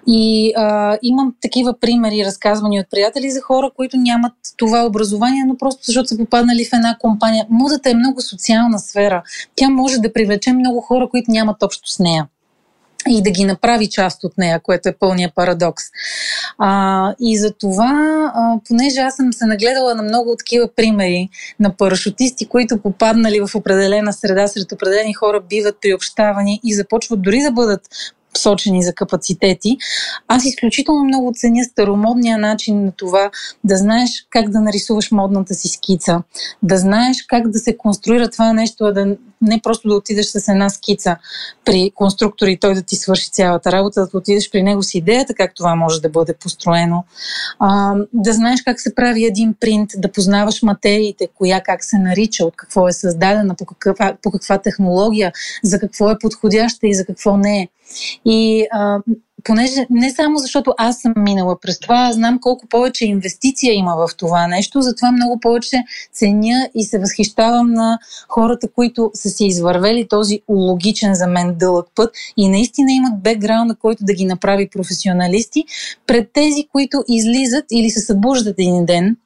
И 0.07 0.53
а, 0.57 0.97
имам 1.01 1.33
такива 1.41 1.79
примери, 1.79 2.25
разказвани 2.25 2.79
от 2.79 2.85
приятели 2.91 3.31
за 3.31 3.41
хора, 3.41 3.71
които 3.75 3.97
нямат 3.97 4.33
това 4.57 4.85
образование, 4.85 5.45
но 5.47 5.57
просто 5.57 5.81
защото 5.85 6.07
са 6.07 6.17
попаднали 6.17 6.65
в 6.65 6.73
една 6.73 6.97
компания. 6.99 7.45
Модата 7.49 7.89
е 7.89 7.93
много 7.93 8.21
социална 8.21 8.79
сфера. 8.79 9.23
Тя 9.55 9.69
може 9.69 9.97
да 9.97 10.13
привлече 10.13 10.53
много 10.53 10.81
хора, 10.81 11.09
които 11.09 11.31
нямат 11.31 11.63
общо 11.63 11.89
с 11.89 11.99
нея. 11.99 12.27
И 13.07 13.23
да 13.23 13.31
ги 13.31 13.45
направи 13.45 13.89
част 13.89 14.23
от 14.23 14.37
нея, 14.37 14.59
което 14.63 14.89
е 14.89 14.95
пълния 14.99 15.31
парадокс. 15.35 15.83
А, 16.57 17.13
и 17.19 17.37
за 17.37 17.53
това, 17.53 17.93
а, 18.35 18.59
понеже 18.67 18.99
аз 18.99 19.15
съм 19.15 19.33
се 19.33 19.45
нагледала 19.45 19.95
на 19.95 20.03
много 20.03 20.35
такива 20.35 20.69
примери 20.75 21.29
на 21.59 21.77
парашутисти, 21.77 22.45
които 22.45 22.81
попаднали 22.81 23.39
в 23.39 23.55
определена 23.55 24.13
среда 24.13 24.47
сред 24.47 24.71
определени 24.71 25.13
хора, 25.13 25.41
биват 25.49 25.77
приобщавани 25.81 26.59
и 26.63 26.73
започват 26.73 27.21
дори 27.21 27.41
да 27.41 27.51
бъдат 27.51 27.81
сочени 28.37 28.83
за 28.83 28.93
капацитети. 28.93 29.77
Аз 30.27 30.45
изключително 30.45 31.03
много 31.03 31.31
ценя 31.35 31.63
старомодния 31.63 32.37
начин 32.37 32.85
на 32.85 32.91
това 32.91 33.31
да 33.63 33.77
знаеш 33.77 34.09
как 34.29 34.49
да 34.49 34.61
нарисуваш 34.61 35.11
модната 35.11 35.53
си 35.53 35.67
скица, 35.67 36.21
да 36.63 36.77
знаеш 36.77 37.25
как 37.27 37.49
да 37.49 37.59
се 37.59 37.77
конструира 37.77 38.29
това 38.29 38.53
нещо, 38.53 38.83
а 38.83 38.93
да 38.93 39.15
не 39.41 39.59
просто 39.63 39.89
да 39.89 39.95
отидеш 39.95 40.25
с 40.25 40.47
една 40.47 40.69
скица 40.69 41.17
при 41.65 41.91
конструктор 41.95 42.47
и 42.47 42.59
той 42.59 42.73
да 42.73 42.81
ти 42.81 42.95
свърши 42.95 43.31
цялата 43.31 43.71
работа, 43.71 44.07
да 44.11 44.17
отидеш 44.17 44.51
при 44.51 44.63
него 44.63 44.83
с 44.83 44.95
идеята 44.95 45.33
как 45.33 45.55
това 45.55 45.75
може 45.75 46.01
да 46.01 46.09
бъде 46.09 46.33
построено, 46.33 47.03
а, 47.59 47.95
да 48.13 48.33
знаеш 48.33 48.61
как 48.61 48.81
се 48.81 48.95
прави 48.95 49.25
един 49.25 49.55
принт, 49.59 49.89
да 49.97 50.11
познаваш 50.11 50.61
материите, 50.61 51.27
коя 51.37 51.61
как 51.61 51.83
се 51.83 51.97
нарича, 51.97 52.45
от 52.45 52.55
какво 52.55 52.87
е 52.87 52.93
създадена, 52.93 53.55
по, 53.55 53.65
каква, 53.65 54.15
по 54.21 54.31
каква 54.31 54.57
технология, 54.57 55.31
за 55.63 55.79
какво 55.79 56.11
е 56.11 56.19
подходяща 56.19 56.87
и 56.87 56.93
за 56.93 57.05
какво 57.05 57.37
не 57.37 57.59
е. 57.61 57.67
И 58.25 58.67
а, 58.71 58.99
понеже 59.43 59.87
не 59.89 60.11
само 60.11 60.37
защото 60.37 60.73
аз 60.77 61.01
съм 61.01 61.13
минала 61.17 61.59
през 61.59 61.79
това, 61.79 62.11
знам 62.11 62.39
колко 62.41 62.67
повече 62.67 63.05
инвестиция 63.05 63.73
има 63.73 63.95
в 63.95 64.17
това 64.17 64.47
нещо, 64.47 64.81
затова 64.81 65.11
много 65.11 65.39
повече 65.39 65.83
ценя 66.13 66.69
и 66.75 66.83
се 66.83 66.99
възхищавам 66.99 67.73
на 67.73 67.99
хората, 68.27 68.67
които 68.71 69.11
са 69.13 69.29
си 69.29 69.45
извървели 69.45 70.07
този 70.07 70.41
логичен 70.49 71.15
за 71.15 71.27
мен 71.27 71.55
дълъг 71.59 71.87
път 71.95 72.15
и 72.37 72.49
наистина 72.49 72.91
имат 72.91 73.21
бекграунда, 73.21 73.75
който 73.75 74.05
да 74.05 74.13
ги 74.13 74.25
направи 74.25 74.69
професионалисти, 74.69 75.65
пред 76.07 76.29
тези, 76.33 76.67
които 76.71 77.03
излизат 77.07 77.65
или 77.71 77.89
се 77.89 78.01
събуждат 78.01 78.55
един 78.59 78.85
ден, 78.85 79.17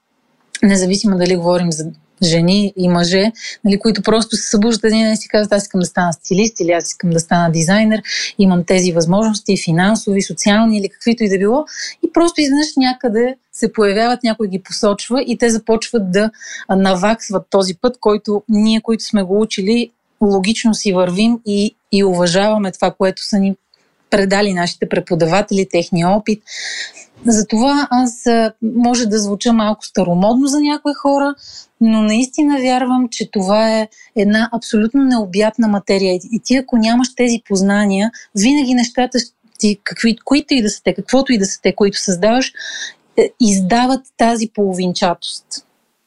независимо 0.64 1.18
дали 1.18 1.36
говорим 1.36 1.72
за 1.72 1.86
жени 2.24 2.74
и 2.78 2.90
мъже, 2.90 3.32
нали, 3.64 3.80
които 3.80 4.02
просто 4.02 4.36
се 4.36 4.50
събуждат 4.50 4.84
един 4.84 5.04
ден 5.04 5.14
и 5.14 5.18
си 5.18 5.28
казват, 5.28 5.54
аз 5.54 5.64
искам 5.64 5.80
да 5.80 5.86
стана 5.86 6.14
стилист 6.14 6.60
или 6.60 6.72
аз 6.72 6.88
искам 6.88 7.10
да 7.10 7.20
стана 7.20 7.52
дизайнер, 7.52 8.02
имам 8.40 8.64
тези 8.64 8.92
възможности, 8.92 9.64
финансови, 9.64 10.22
социални 10.22 10.78
или 10.78 10.90
каквито 10.90 11.24
и 11.24 11.30
да 11.30 11.38
било. 11.38 11.66
И 12.08 12.14
просто 12.14 12.42
изведнъж 12.42 12.68
някъде 12.78 13.36
се 13.54 13.74
появяват, 13.74 14.24
някой 14.24 14.48
ги 14.48 14.60
посочва 14.60 15.24
и 15.28 15.38
те 15.38 15.50
започват 15.50 16.12
да 16.12 16.32
наваксват 16.70 17.48
този 17.50 17.76
път, 17.76 17.98
който 18.00 18.44
ние, 18.50 18.82
които 18.82 19.04
сме 19.04 19.24
го 19.24 19.42
учили, 19.42 19.92
логично 20.22 20.74
си 20.74 20.94
вървим 20.94 21.40
и, 21.46 21.76
и 21.92 22.04
уважаваме 22.04 22.72
това, 22.72 22.92
което 22.92 23.26
са 23.26 23.40
ни 23.40 23.56
предали 24.10 24.54
нашите 24.54 24.90
преподаватели, 24.90 25.68
техния 25.72 26.10
опит. 26.10 26.44
Затова 27.28 27.88
аз 27.92 28.26
може 28.62 29.06
да 29.06 29.20
звуча 29.20 29.54
малко 29.54 29.86
старомодно 29.86 30.48
за 30.48 30.60
някои 30.60 30.94
хора, 30.94 31.36
но 31.82 32.02
наистина 32.02 32.60
вярвам, 32.60 33.08
че 33.12 33.32
това 33.32 33.80
е 33.80 33.88
една 34.16 34.50
абсолютно 34.54 35.04
необятна 35.04 35.68
материя. 35.68 36.20
И 36.32 36.40
ти, 36.44 36.56
ако 36.56 36.78
нямаш 36.78 37.16
тези 37.16 37.42
познания, 37.50 38.12
винаги 38.36 38.74
нещата 38.74 39.18
ти, 39.60 39.80
какви, 39.84 40.18
които 40.26 40.54
и 40.54 40.62
да 40.62 40.70
са 40.70 40.84
те, 40.84 40.94
каквото 40.94 41.34
и 41.34 41.38
да 41.38 41.46
са 41.46 41.62
те, 41.62 41.76
които 41.76 42.00
създаваш, 42.00 42.54
е, 43.18 43.30
издават 43.40 44.02
тази 44.18 44.50
половинчатост. 44.54 45.46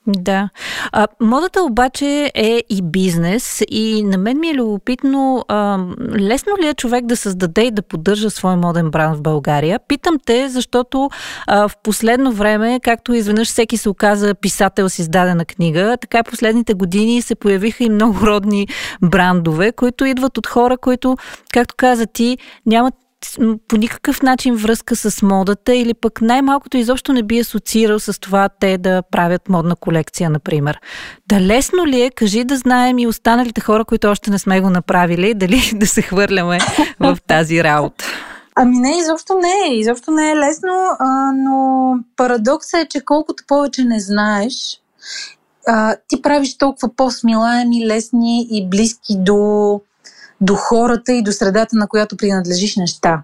Да. 0.07 0.49
А, 0.93 1.07
модата 1.21 1.63
обаче 1.63 2.33
е 2.35 2.63
и 2.71 2.83
бизнес 2.83 3.63
и 3.71 4.03
на 4.05 4.19
мен 4.19 4.41
ми 4.41 4.49
е 4.49 4.55
любопитно, 4.55 5.45
а, 5.49 5.79
лесно 6.19 6.53
ли 6.63 6.69
е 6.69 6.75
човек 6.75 7.07
да 7.07 7.17
създаде 7.17 7.63
и 7.63 7.71
да 7.71 7.83
поддържа 7.83 8.31
свой 8.31 8.57
моден 8.57 8.91
бранд 8.91 9.17
в 9.17 9.23
България? 9.23 9.81
Питам 9.89 10.15
те, 10.27 10.49
защото 10.49 11.11
а, 11.47 11.69
в 11.69 11.73
последно 11.83 12.33
време, 12.33 12.81
както 12.83 13.15
изведнъж 13.15 13.49
всеки 13.49 13.77
се 13.77 13.89
оказа 13.89 14.35
писател 14.35 14.89
с 14.89 14.99
издадена 14.99 15.45
книга, 15.45 15.97
така 16.01 16.19
и 16.19 16.31
последните 16.31 16.75
години 16.75 17.23
се 17.23 17.35
появиха 17.35 17.85
и 17.85 17.91
много 17.91 18.27
родни 18.27 18.69
брандове, 19.03 19.73
които 19.73 20.05
идват 20.05 20.39
от 20.39 20.47
хора, 20.47 20.79
които, 20.79 21.17
както 21.53 21.75
каза 21.79 22.07
ти, 22.07 22.39
нямат 22.67 22.95
по 23.69 23.77
никакъв 23.77 24.23
начин 24.23 24.55
връзка 24.55 24.97
с 24.97 25.23
модата 25.23 25.75
или 25.75 25.95
пък 25.95 26.21
най-малкото 26.21 26.77
изобщо 26.77 27.13
не 27.13 27.23
би 27.23 27.39
асоциирал 27.39 27.99
с 27.99 28.21
това 28.21 28.49
те 28.61 28.79
да 28.79 29.03
правят 29.11 29.49
модна 29.49 29.77
колекция, 29.77 30.31
например. 30.31 30.81
Да 31.29 31.41
лесно 31.41 31.87
ли 31.87 32.01
е, 32.01 32.11
кажи 32.11 32.45
да 32.45 32.57
знаем 32.57 32.99
и 32.99 33.07
останалите 33.07 33.61
хора, 33.61 33.85
които 33.85 34.09
още 34.09 34.31
не 34.31 34.39
сме 34.39 34.61
го 34.61 34.71
направили, 34.71 35.35
дали 35.35 35.61
да 35.75 35.87
се 35.87 36.03
хвърляме 36.03 36.59
в 37.01 37.19
тази 37.27 37.65
работа? 37.65 38.05
Ами 38.59 38.79
не, 38.79 38.99
изобщо 38.99 39.35
не 39.35 39.69
е. 39.69 39.79
Изобщо 39.79 40.11
не 40.11 40.31
е 40.31 40.37
лесно, 40.37 40.73
а, 40.99 41.33
но 41.33 41.95
парадоксът 42.17 42.81
е, 42.81 42.89
че 42.89 43.05
колкото 43.05 43.45
повече 43.49 43.85
не 43.85 44.01
знаеш, 44.01 44.81
а, 45.67 45.97
ти 46.09 46.23
правиш 46.23 46.59
толкова 46.59 46.95
по-смилаеми, 46.97 47.87
лесни 47.87 48.47
и 48.51 48.69
близки 48.69 49.17
до 49.19 49.81
до 50.41 50.55
хората 50.55 51.13
и 51.13 51.23
до 51.23 51.33
средата, 51.33 51.77
на 51.77 51.89
която 51.89 52.17
принадлежиш 52.17 52.77
неща. 52.77 53.23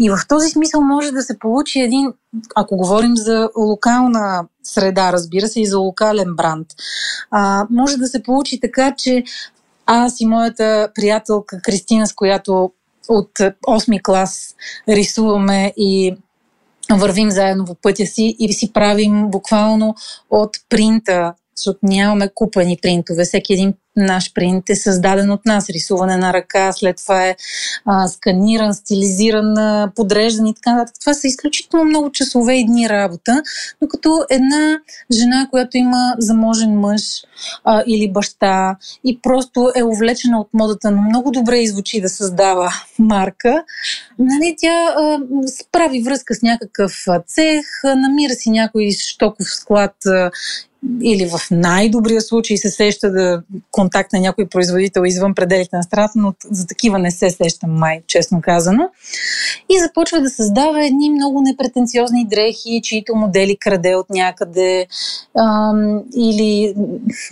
И 0.00 0.10
в 0.10 0.18
този 0.28 0.48
смисъл 0.48 0.80
може 0.80 1.10
да 1.10 1.22
се 1.22 1.38
получи 1.38 1.80
един, 1.80 2.12
ако 2.54 2.76
говорим 2.76 3.16
за 3.16 3.50
локална 3.56 4.44
среда, 4.62 5.12
разбира 5.12 5.48
се, 5.48 5.60
и 5.60 5.66
за 5.66 5.78
локален 5.78 6.36
бранд, 6.36 6.66
а, 7.30 7.66
може 7.70 7.96
да 7.96 8.06
се 8.06 8.22
получи 8.22 8.60
така, 8.60 8.94
че 8.98 9.24
аз 9.86 10.20
и 10.20 10.26
моята 10.26 10.88
приятелка 10.94 11.60
Кристина, 11.62 12.06
с 12.06 12.14
която 12.14 12.72
от 13.08 13.30
8 13.66 14.02
клас 14.02 14.54
рисуваме 14.88 15.72
и 15.76 16.16
вървим 16.92 17.30
заедно 17.30 17.64
по 17.64 17.74
пътя 17.74 18.06
си 18.06 18.36
и 18.38 18.52
си 18.52 18.72
правим 18.72 19.28
буквално 19.30 19.94
от 20.30 20.56
принта 20.68 21.34
защото 21.56 21.78
нямаме 21.82 22.28
купени 22.34 22.78
принтове. 22.82 23.24
Всеки 23.24 23.52
един 23.52 23.74
наш 23.96 24.32
принт 24.32 24.70
е 24.70 24.76
създаден 24.76 25.30
от 25.30 25.46
нас. 25.46 25.70
Рисуване 25.70 26.16
на 26.16 26.32
ръка, 26.32 26.72
след 26.72 26.96
това 26.96 27.26
е 27.26 27.36
а, 27.84 28.08
сканиран, 28.08 28.74
стилизиран, 28.74 29.54
подреждан 29.96 30.46
и 30.46 30.54
така 30.54 30.72
нататък. 30.72 31.00
Това 31.00 31.14
са 31.14 31.26
изключително 31.26 31.84
много 31.84 32.12
часове 32.12 32.54
и 32.54 32.66
дни 32.66 32.88
работа, 32.88 33.42
но 33.82 33.88
като 33.88 34.24
една 34.30 34.80
жена, 35.12 35.48
която 35.50 35.76
има 35.76 36.14
заможен 36.18 36.80
мъж 36.80 37.02
а, 37.64 37.82
или 37.86 38.12
баща 38.12 38.76
и 39.04 39.20
просто 39.22 39.72
е 39.76 39.82
увлечена 39.82 40.40
от 40.40 40.48
модата, 40.52 40.90
но 40.90 41.02
много 41.02 41.30
добре 41.30 41.58
извучи 41.58 42.00
да 42.00 42.08
създава 42.08 42.72
марка, 42.98 43.64
нали, 44.18 44.56
тя 44.58 44.94
а, 44.98 45.18
прави 45.72 46.02
връзка 46.02 46.34
с 46.34 46.42
някакъв 46.42 47.06
цех, 47.26 47.64
намира 47.84 48.34
си 48.34 48.50
някой 48.50 48.90
штоков 48.90 49.46
склад 49.46 50.06
а, 50.06 50.30
или 51.02 51.26
в 51.26 51.40
най-добрия 51.50 52.20
случай 52.20 52.56
се 52.56 52.70
сеща 52.70 53.10
да 53.10 53.42
контактне 53.70 54.20
някой 54.20 54.46
производител 54.46 55.02
извън 55.04 55.34
пределите 55.34 55.76
на 55.76 55.82
страната, 55.82 56.12
но 56.16 56.34
за 56.50 56.66
такива 56.66 56.98
не 56.98 57.10
се 57.10 57.30
сещам 57.30 57.70
май, 57.70 58.00
честно 58.06 58.40
казано. 58.42 58.90
И 59.70 59.78
започва 59.78 60.20
да 60.20 60.30
създава 60.30 60.86
едни 60.86 61.10
много 61.10 61.40
непретенциозни 61.42 62.26
дрехи, 62.28 62.80
чието 62.82 63.14
модели 63.14 63.56
краде 63.56 63.94
от 63.94 64.10
някъде 64.10 64.86
ам, 65.38 66.02
или 66.16 66.74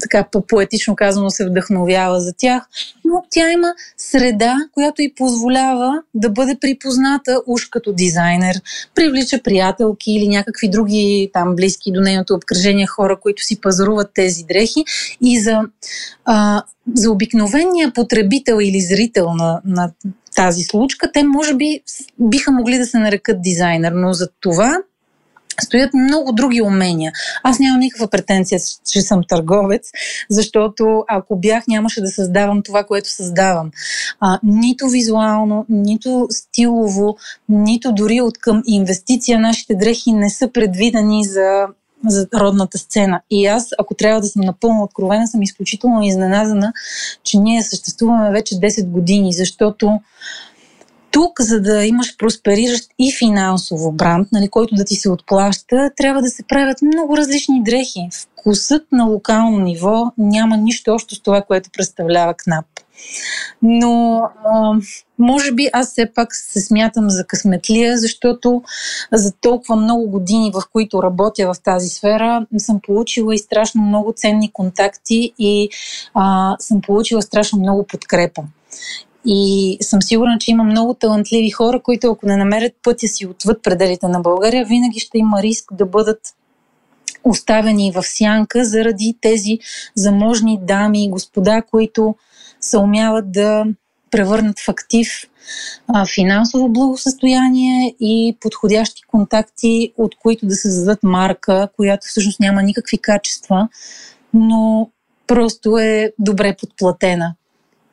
така 0.02 0.24
по-поетично 0.32 0.96
казано 0.96 1.30
се 1.30 1.46
вдъхновява 1.46 2.20
за 2.20 2.32
тях. 2.32 2.68
Но 3.04 3.24
тя 3.30 3.52
има 3.52 3.74
среда, 3.96 4.56
която 4.74 5.02
й 5.02 5.14
позволява 5.14 6.02
да 6.14 6.30
бъде 6.30 6.56
припозната 6.60 7.42
уж 7.46 7.66
като 7.66 7.92
дизайнер, 7.92 8.60
привлича 8.94 9.42
приятелки 9.42 10.12
или 10.12 10.28
някакви 10.28 10.68
други 10.68 11.30
там 11.32 11.56
близки 11.56 11.92
до 11.92 12.00
нейното 12.00 12.34
обкръжение 12.34 12.86
хора, 12.86 13.16
които 13.20 13.39
си 13.44 13.60
пазаруват 13.60 14.10
тези 14.14 14.44
дрехи 14.44 14.84
и 15.20 15.40
за, 15.40 15.60
а, 16.24 16.62
за 16.94 17.10
обикновения 17.10 17.92
потребител 17.94 18.58
или 18.62 18.80
зрител 18.80 19.34
на, 19.34 19.60
на 19.64 19.90
тази 20.36 20.62
случка, 20.62 21.12
те 21.12 21.22
може 21.22 21.54
би 21.54 21.80
биха 22.18 22.52
могли 22.52 22.78
да 22.78 22.86
се 22.86 22.98
нарекат 22.98 23.42
дизайнер, 23.42 23.92
но 23.92 24.12
за 24.12 24.28
това 24.40 24.76
стоят 25.62 25.94
много 25.94 26.32
други 26.32 26.62
умения. 26.62 27.12
Аз 27.42 27.58
нямам 27.58 27.80
никаква 27.80 28.08
претенция, 28.08 28.60
че 28.90 29.00
съм 29.02 29.20
търговец, 29.28 29.90
защото 30.30 31.04
ако 31.08 31.36
бях, 31.36 31.66
нямаше 31.68 32.00
да 32.00 32.08
създавам 32.08 32.62
това, 32.62 32.84
което 32.84 33.08
създавам. 33.08 33.70
А, 34.20 34.40
нито 34.42 34.88
визуално, 34.88 35.66
нито 35.68 36.26
стилово, 36.30 37.16
нито 37.48 37.92
дори 37.92 38.20
от 38.20 38.38
към 38.38 38.62
инвестиция 38.66 39.40
нашите 39.40 39.74
дрехи 39.74 40.12
не 40.12 40.30
са 40.30 40.52
предвидени 40.52 41.24
за 41.24 41.66
за 42.06 42.26
родната 42.34 42.78
сцена. 42.78 43.20
И 43.30 43.46
аз, 43.46 43.68
ако 43.78 43.94
трябва 43.94 44.20
да 44.20 44.26
съм 44.26 44.42
напълно 44.42 44.82
откровена, 44.82 45.28
съм 45.28 45.42
изключително 45.42 46.02
изненадана, 46.02 46.72
че 47.24 47.38
ние 47.38 47.62
съществуваме 47.62 48.30
вече 48.30 48.54
10 48.54 48.88
години, 48.88 49.32
защото 49.32 50.00
тук, 51.10 51.40
за 51.40 51.60
да 51.60 51.84
имаш 51.84 52.16
проспериращ 52.16 52.84
и 52.98 53.12
финансово 53.12 53.92
бранд, 53.92 54.28
нали, 54.32 54.48
който 54.48 54.74
да 54.74 54.84
ти 54.84 54.94
се 54.94 55.10
отплаща, 55.10 55.90
трябва 55.96 56.22
да 56.22 56.30
се 56.30 56.42
правят 56.42 56.82
много 56.82 57.16
различни 57.16 57.62
дрехи. 57.62 58.08
Вкусът 58.12 58.92
на 58.92 59.04
локално 59.04 59.58
ниво 59.58 60.12
няма 60.18 60.56
нищо 60.56 60.92
общо 60.92 61.14
с 61.14 61.22
това, 61.22 61.42
което 61.42 61.70
представлява 61.70 62.34
КНАП. 62.34 62.66
Но 63.62 64.22
а, 64.44 64.74
може 65.18 65.52
би 65.52 65.68
аз 65.72 65.90
все 65.90 66.12
пак 66.14 66.34
се 66.34 66.60
смятам 66.60 67.10
за 67.10 67.26
късметлия, 67.26 67.98
защото 67.98 68.62
за 69.12 69.32
толкова 69.32 69.76
много 69.76 70.10
години, 70.10 70.52
в 70.54 70.62
които 70.72 71.02
работя 71.02 71.52
в 71.54 71.60
тази 71.64 71.88
сфера, 71.88 72.46
съм 72.58 72.80
получила 72.86 73.34
и 73.34 73.38
страшно 73.38 73.82
много 73.82 74.12
ценни 74.16 74.52
контакти 74.52 75.32
и 75.38 75.68
а, 76.14 76.56
съм 76.58 76.80
получила 76.80 77.22
страшно 77.22 77.58
много 77.58 77.86
подкрепа. 77.86 78.42
И 79.26 79.76
съм 79.80 80.02
сигурна, 80.02 80.38
че 80.40 80.50
има 80.50 80.64
много 80.64 80.94
талантливи 80.94 81.50
хора, 81.50 81.82
които 81.82 82.10
ако 82.10 82.26
не 82.26 82.36
намерят 82.36 82.72
пътя 82.82 83.08
си 83.08 83.26
отвъд 83.26 83.62
пределите 83.62 84.08
на 84.08 84.20
България, 84.20 84.64
винаги 84.64 85.00
ще 85.00 85.18
има 85.18 85.42
риск 85.42 85.64
да 85.72 85.86
бъдат 85.86 86.20
оставени 87.24 87.92
в 87.92 88.02
сянка 88.02 88.64
заради 88.64 89.16
тези 89.20 89.58
заможни 89.94 90.58
дами 90.62 91.04
и 91.04 91.10
господа, 91.10 91.62
които 91.70 92.14
се 92.60 92.78
умяват 92.78 93.32
да 93.32 93.64
превърнат 94.10 94.58
в 94.60 94.68
актив 94.68 95.08
финансово 96.14 96.68
благосъстояние 96.68 97.94
и 98.00 98.36
подходящи 98.40 99.02
контакти, 99.02 99.92
от 99.96 100.14
които 100.22 100.46
да 100.46 100.54
създадат 100.54 101.02
марка, 101.02 101.68
която 101.76 102.06
всъщност 102.06 102.40
няма 102.40 102.62
никакви 102.62 102.98
качества, 102.98 103.68
но 104.34 104.90
просто 105.26 105.78
е 105.78 106.12
добре 106.18 106.56
подплатена 106.60 107.34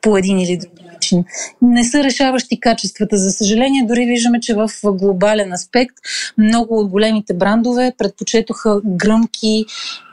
по 0.00 0.16
един 0.16 0.38
или 0.38 0.56
друг 0.56 0.72
начин. 0.92 1.24
Не 1.62 1.84
са 1.84 2.04
решаващи 2.04 2.60
качествата. 2.60 3.16
За 3.16 3.32
съжаление, 3.32 3.86
дори 3.88 4.06
виждаме, 4.06 4.40
че 4.40 4.54
в 4.54 4.70
глобален 4.84 5.52
аспект 5.52 5.94
много 6.38 6.78
от 6.78 6.88
големите 6.88 7.34
брандове 7.34 7.92
предпочетоха 7.98 8.80
гръмки 8.84 9.64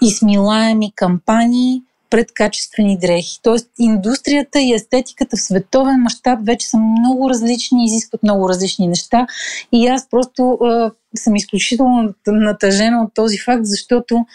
и 0.01 0.12
смилаеми 0.12 0.91
кампании 0.95 1.81
пред 2.15 2.31
качествени 2.34 2.98
дрехи. 3.00 3.39
Тоест, 3.43 3.69
индустрията 3.79 4.60
и 4.60 4.74
естетиката 4.74 5.38
в 5.38 5.41
световен 5.41 6.01
мащаб 6.01 6.39
вече 6.45 6.67
са 6.67 6.77
много 6.77 7.29
различни, 7.29 7.86
изискват 7.86 8.24
много 8.24 8.50
различни 8.50 8.88
неща. 8.88 9.27
И 9.72 9.88
аз 9.88 10.10
просто 10.10 10.51
а, 10.51 10.91
съм 11.15 11.36
изключително 11.36 12.13
натъжена 12.27 13.03
от 13.03 13.13
този 13.13 13.38
факт, 13.39 13.65
защото 13.65 14.25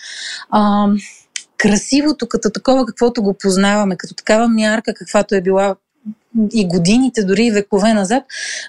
а, 0.50 0.88
красивото 1.56 2.28
като 2.28 2.50
такова, 2.50 2.86
каквото 2.86 3.22
го 3.22 3.34
познаваме, 3.34 3.96
като 3.96 4.14
такава 4.14 4.48
мярка, 4.48 4.94
каквато 4.94 5.34
е 5.34 5.40
била 5.40 5.76
и 6.52 6.68
годините, 6.68 7.24
дори 7.24 7.44
и 7.44 7.50
векове 7.50 7.94
назад, 7.94 8.24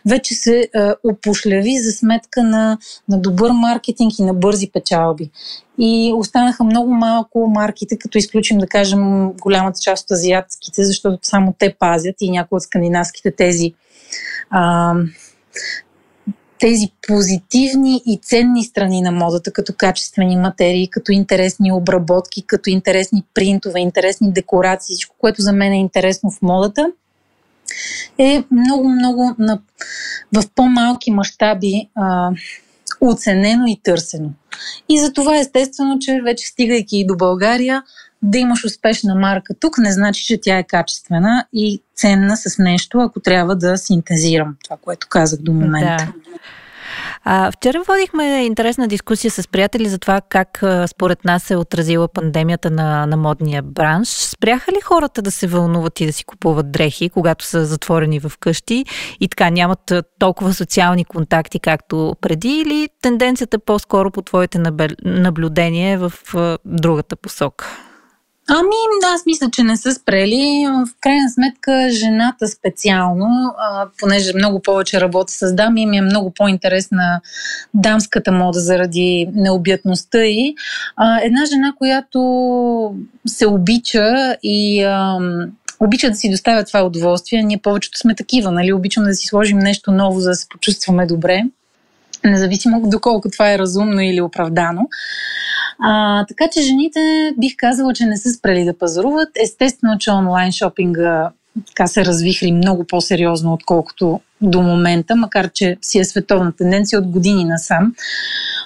вече 0.05 0.33
се 0.33 0.69
а, 0.75 0.95
опошляви 1.03 1.79
за 1.79 1.91
сметка 1.91 2.43
на, 2.43 2.77
на 3.09 3.17
добър 3.17 3.51
маркетинг 3.51 4.19
и 4.19 4.23
на 4.23 4.33
бързи 4.33 4.69
печалби. 4.73 5.29
И 5.77 6.13
останаха 6.15 6.63
много 6.63 6.93
малко 6.93 7.47
марките, 7.47 7.97
като 7.97 8.17
изключим, 8.17 8.57
да 8.57 8.67
кажем, 8.67 9.31
голямата 9.31 9.79
част 9.81 10.03
от 10.03 10.11
азиатските, 10.11 10.83
защото 10.83 11.19
само 11.21 11.53
те 11.59 11.75
пазят 11.79 12.15
и 12.21 12.31
някои 12.31 12.55
от 12.55 12.63
скандинавските 12.63 13.31
тези 13.31 13.73
а, 14.49 14.93
тези 16.61 16.91
позитивни 17.07 18.01
и 18.05 18.19
ценни 18.23 18.63
страни 18.63 19.01
на 19.01 19.11
модата, 19.11 19.51
като 19.51 19.73
качествени 19.77 20.37
материи, 20.37 20.87
като 20.87 21.11
интересни 21.11 21.71
обработки, 21.71 22.43
като 22.47 22.69
интересни 22.69 23.23
принтове, 23.33 23.79
интересни 23.79 24.33
декорации, 24.33 24.93
всичко, 24.93 25.15
което 25.19 25.41
за 25.41 25.53
мен 25.53 25.73
е 25.73 25.79
интересно 25.79 26.31
в 26.31 26.41
модата, 26.41 26.91
е 28.17 28.43
много-много 28.51 29.35
в 30.33 30.43
по-малки 30.55 31.11
мащаби 31.11 31.89
оценено 33.01 33.65
и 33.67 33.79
търсено. 33.83 34.29
И 34.89 34.99
за 34.99 35.13
това 35.13 35.37
естествено, 35.37 35.99
че 35.99 36.21
вече 36.23 36.47
стигайки 36.47 36.97
и 36.97 37.05
до 37.05 37.15
България, 37.15 37.83
да 38.21 38.37
имаш 38.37 38.65
успешна 38.65 39.15
марка 39.15 39.53
тук 39.59 39.77
не 39.77 39.91
значи, 39.91 40.25
че 40.25 40.41
тя 40.41 40.57
е 40.57 40.63
качествена 40.63 41.45
и 41.53 41.81
ценна 41.95 42.37
с 42.37 42.57
нещо, 42.59 42.99
ако 42.99 43.19
трябва 43.19 43.55
да 43.55 43.77
синтезирам 43.77 44.55
това, 44.63 44.77
което 44.81 45.07
казах 45.09 45.39
до 45.39 45.53
момента. 45.53 46.05
Да. 46.05 46.13
А, 47.23 47.51
вчера 47.51 47.83
водихме 47.87 48.45
интересна 48.45 48.87
дискусия 48.87 49.31
с 49.31 49.47
приятели 49.47 49.89
за 49.89 49.99
това 49.99 50.21
как 50.21 50.63
според 50.87 51.25
нас 51.25 51.43
се 51.43 51.55
отразила 51.55 52.07
пандемията 52.07 52.69
на, 52.71 53.05
на 53.05 53.17
модния 53.17 53.61
бранш. 53.61 54.07
Спряха 54.07 54.71
ли 54.71 54.81
хората 54.83 55.21
да 55.21 55.31
се 55.31 55.47
вълнуват 55.47 55.99
и 55.99 56.05
да 56.05 56.13
си 56.13 56.25
купуват 56.25 56.71
дрехи, 56.71 57.09
когато 57.09 57.45
са 57.45 57.65
затворени 57.65 58.19
в 58.19 58.31
къщи 58.39 58.85
и 59.19 59.27
така 59.27 59.49
нямат 59.49 59.93
толкова 60.19 60.53
социални 60.53 61.05
контакти, 61.05 61.59
както 61.59 62.15
преди, 62.21 62.49
или 62.49 62.89
тенденцията 63.01 63.59
по-скоро 63.59 64.11
по 64.11 64.21
твоите 64.21 64.59
наблюдения 65.03 65.93
е 65.93 65.97
в 65.97 66.13
другата 66.65 67.15
посока? 67.15 67.90
Ами, 68.53 69.13
аз 69.13 69.25
мисля, 69.25 69.49
че 69.51 69.63
не 69.63 69.77
са 69.77 69.93
спрели. 69.93 70.67
В 70.67 70.87
крайна 71.01 71.29
сметка, 71.29 71.89
жената 71.89 72.47
специално, 72.47 73.53
а, 73.57 73.87
понеже 73.99 74.31
много 74.35 74.61
повече 74.61 75.01
работи 75.01 75.33
с 75.33 75.55
дами, 75.55 75.85
ми 75.85 75.97
е 75.97 76.01
много 76.01 76.31
по-интересна 76.31 77.21
дамската 77.73 78.31
мода 78.31 78.59
заради 78.59 79.27
необятността 79.33 80.25
и 80.25 80.55
една 81.23 81.45
жена, 81.45 81.73
която 81.77 82.19
се 83.27 83.47
обича 83.47 84.35
и 84.43 84.83
а, 84.83 85.17
обича 85.79 86.09
да 86.09 86.15
си 86.15 86.31
доставя 86.31 86.63
това 86.63 86.83
удоволствие. 86.83 87.43
Ние 87.43 87.57
повечето 87.57 87.99
сме 87.99 88.15
такива, 88.15 88.51
нали? 88.51 88.73
Обичаме 88.73 89.07
да 89.07 89.15
си 89.15 89.27
сложим 89.27 89.59
нещо 89.59 89.91
ново, 89.91 90.19
за 90.19 90.29
да 90.29 90.35
се 90.35 90.49
почувстваме 90.49 91.05
добре 91.05 91.43
независимо 92.23 92.89
доколко 92.89 93.29
това 93.29 93.53
е 93.53 93.57
разумно 93.57 94.01
или 94.01 94.21
оправдано. 94.21 94.81
А, 95.79 96.25
така 96.25 96.47
че 96.53 96.61
жените 96.61 96.99
бих 97.37 97.53
казала, 97.57 97.93
че 97.93 98.05
не 98.05 98.17
са 98.17 98.29
спрели 98.29 98.65
да 98.65 98.77
пазаруват. 98.77 99.29
Естествено, 99.43 99.97
че 99.97 100.11
онлайн 100.11 100.51
шопинга 100.51 101.31
така 101.67 101.87
се 101.87 102.05
развихри 102.05 102.51
много 102.51 102.83
по-сериозно, 102.83 103.53
отколкото 103.53 104.19
до 104.41 104.61
момента, 104.61 105.15
макар 105.15 105.51
че 105.51 105.77
си 105.81 105.99
е 105.99 106.05
световна 106.05 106.51
тенденция 106.51 106.99
от 106.99 107.07
години 107.07 107.45
насам. 107.45 107.93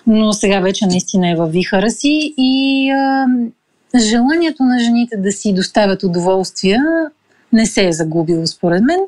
Но 0.07 0.33
сега 0.33 0.59
вече 0.59 0.85
наистина 0.85 1.31
е 1.31 1.35
във 1.35 1.51
вихара 1.51 1.89
си 1.89 2.33
и 2.37 2.89
а, 2.91 3.25
желанието 3.99 4.63
на 4.63 4.79
жените 4.79 5.17
да 5.17 5.31
си 5.31 5.53
доставят 5.53 6.03
удоволствия 6.03 6.81
не 7.55 7.65
се 7.65 7.87
е 7.87 7.91
загубило 7.91 8.47
според 8.47 8.83
мен. 8.83 8.99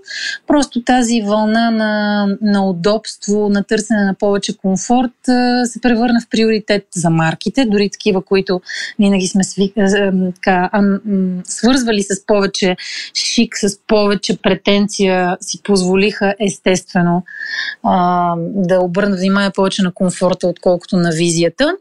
Просто 0.47 0.83
тази 0.83 1.21
вълна 1.21 1.71
на, 1.71 2.25
на 2.41 2.69
удобство, 2.69 3.49
на 3.49 3.63
търсене 3.63 4.05
на 4.05 4.13
повече 4.13 4.57
комфорт 4.57 5.11
се 5.65 5.81
превърна 5.81 6.19
в 6.21 6.29
приоритет 6.29 6.87
за 6.95 7.09
марките, 7.09 7.65
дори 7.65 7.89
такива, 7.89 8.21
които 8.21 8.61
винаги 8.99 9.27
сме 9.27 9.43
сви, 9.43 9.73
така, 10.35 10.69
свързвали 11.43 12.03
с 12.03 12.25
повече 12.25 12.75
шик, 13.13 13.57
с 13.57 13.79
повече 13.87 14.37
претенция, 14.41 15.37
си 15.41 15.63
позволиха 15.63 16.35
естествено 16.39 17.23
да 18.55 18.79
обърнат 18.81 19.19
внимание 19.19 19.51
повече 19.55 19.81
на 19.81 19.93
комфорта, 19.93 20.47
отколкото 20.47 20.97
на 20.97 21.11
визията. 21.11 21.75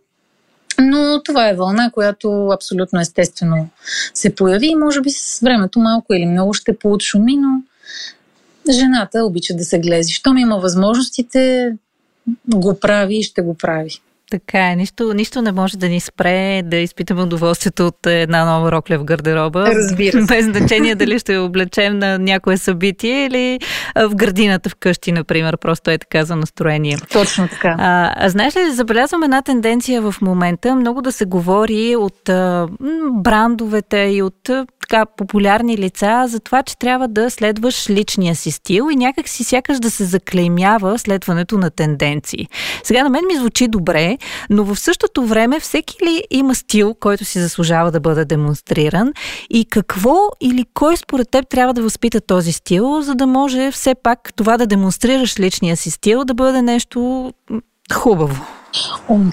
Но 0.78 1.22
това 1.22 1.48
е 1.48 1.54
вълна, 1.54 1.90
която 1.90 2.48
абсолютно 2.48 3.00
естествено 3.00 3.68
се 4.14 4.34
появи 4.34 4.66
и 4.66 4.76
може 4.76 5.00
би 5.00 5.10
с 5.10 5.40
времето 5.40 5.80
малко 5.80 6.14
или 6.14 6.26
много 6.26 6.54
ще 6.54 6.78
поотшуми, 6.78 7.36
но 7.36 7.62
жената 8.72 9.24
обича 9.24 9.54
да 9.54 9.64
се 9.64 9.78
глези. 9.78 10.12
Щом 10.12 10.38
има 10.38 10.58
възможностите, 10.58 11.72
го 12.48 12.80
прави 12.80 13.18
и 13.18 13.22
ще 13.22 13.42
го 13.42 13.54
прави. 13.54 14.00
Така 14.30 14.70
е, 14.70 14.76
нищо, 14.76 15.14
нищо 15.14 15.42
не 15.42 15.52
може 15.52 15.76
да 15.78 15.88
ни 15.88 16.00
спре 16.00 16.62
да 16.64 16.76
изпитаме 16.76 17.22
удоволствието 17.22 17.86
от 17.86 18.06
една 18.06 18.44
нова 18.44 18.72
рокля 18.72 18.98
в 18.98 19.04
гардероба. 19.04 19.66
Разбира 19.74 20.26
се. 20.26 20.34
Без 20.34 20.44
значение 20.44 20.94
дали 20.94 21.18
ще 21.18 21.38
облечем 21.38 21.98
на 21.98 22.18
някое 22.18 22.56
събитие 22.56 23.26
или 23.26 23.58
в 23.96 24.14
градината 24.14 24.70
вкъщи, 24.70 25.12
например. 25.12 25.56
Просто 25.56 25.90
е 25.90 25.98
така 25.98 26.24
за 26.24 26.36
настроение. 26.36 26.98
Точно 27.12 27.48
така. 27.48 27.76
А, 27.78 28.14
а 28.26 28.28
знаеш 28.28 28.56
ли, 28.56 28.70
забелязвам 28.70 29.22
една 29.22 29.42
тенденция 29.42 30.02
в 30.02 30.14
момента 30.22 30.74
много 30.74 31.02
да 31.02 31.12
се 31.12 31.24
говори 31.24 31.96
от 31.96 32.28
а, 32.28 32.68
брандовете 33.10 33.98
и 33.98 34.22
от 34.22 34.50
така 34.88 35.06
популярни 35.06 35.78
лица 35.78 36.24
за 36.28 36.40
това, 36.40 36.62
че 36.62 36.78
трябва 36.78 37.08
да 37.08 37.30
следваш 37.30 37.90
личния 37.90 38.36
си 38.36 38.50
стил 38.50 38.88
и 38.92 38.96
някак 38.96 39.28
си 39.28 39.44
сякаш 39.44 39.80
да 39.80 39.90
се 39.90 40.04
заклеймява 40.04 40.98
следването 40.98 41.58
на 41.58 41.70
тенденции. 41.70 42.48
Сега 42.84 43.02
на 43.04 43.10
мен 43.10 43.26
ми 43.26 43.36
звучи 43.36 43.68
добре, 43.68 44.18
но 44.50 44.64
в 44.64 44.76
същото 44.76 45.26
време 45.26 45.60
всеки 45.60 45.96
ли 46.04 46.22
има 46.30 46.54
стил, 46.54 46.94
който 46.94 47.24
си 47.24 47.40
заслужава 47.40 47.90
да 47.90 48.00
бъде 48.00 48.24
демонстриран 48.24 49.12
и 49.50 49.64
какво 49.64 50.14
или 50.40 50.64
кой 50.74 50.96
според 50.96 51.30
теб 51.30 51.48
трябва 51.48 51.74
да 51.74 51.82
възпита 51.82 52.20
този 52.20 52.52
стил, 52.52 53.02
за 53.02 53.14
да 53.14 53.26
може 53.26 53.70
все 53.70 53.94
пак 53.94 54.34
това 54.36 54.56
да 54.56 54.66
демонстрираш 54.66 55.40
личния 55.40 55.76
си 55.76 55.90
стил 55.90 56.24
да 56.24 56.34
бъде 56.34 56.62
нещо 56.62 57.32
хубаво? 57.92 58.55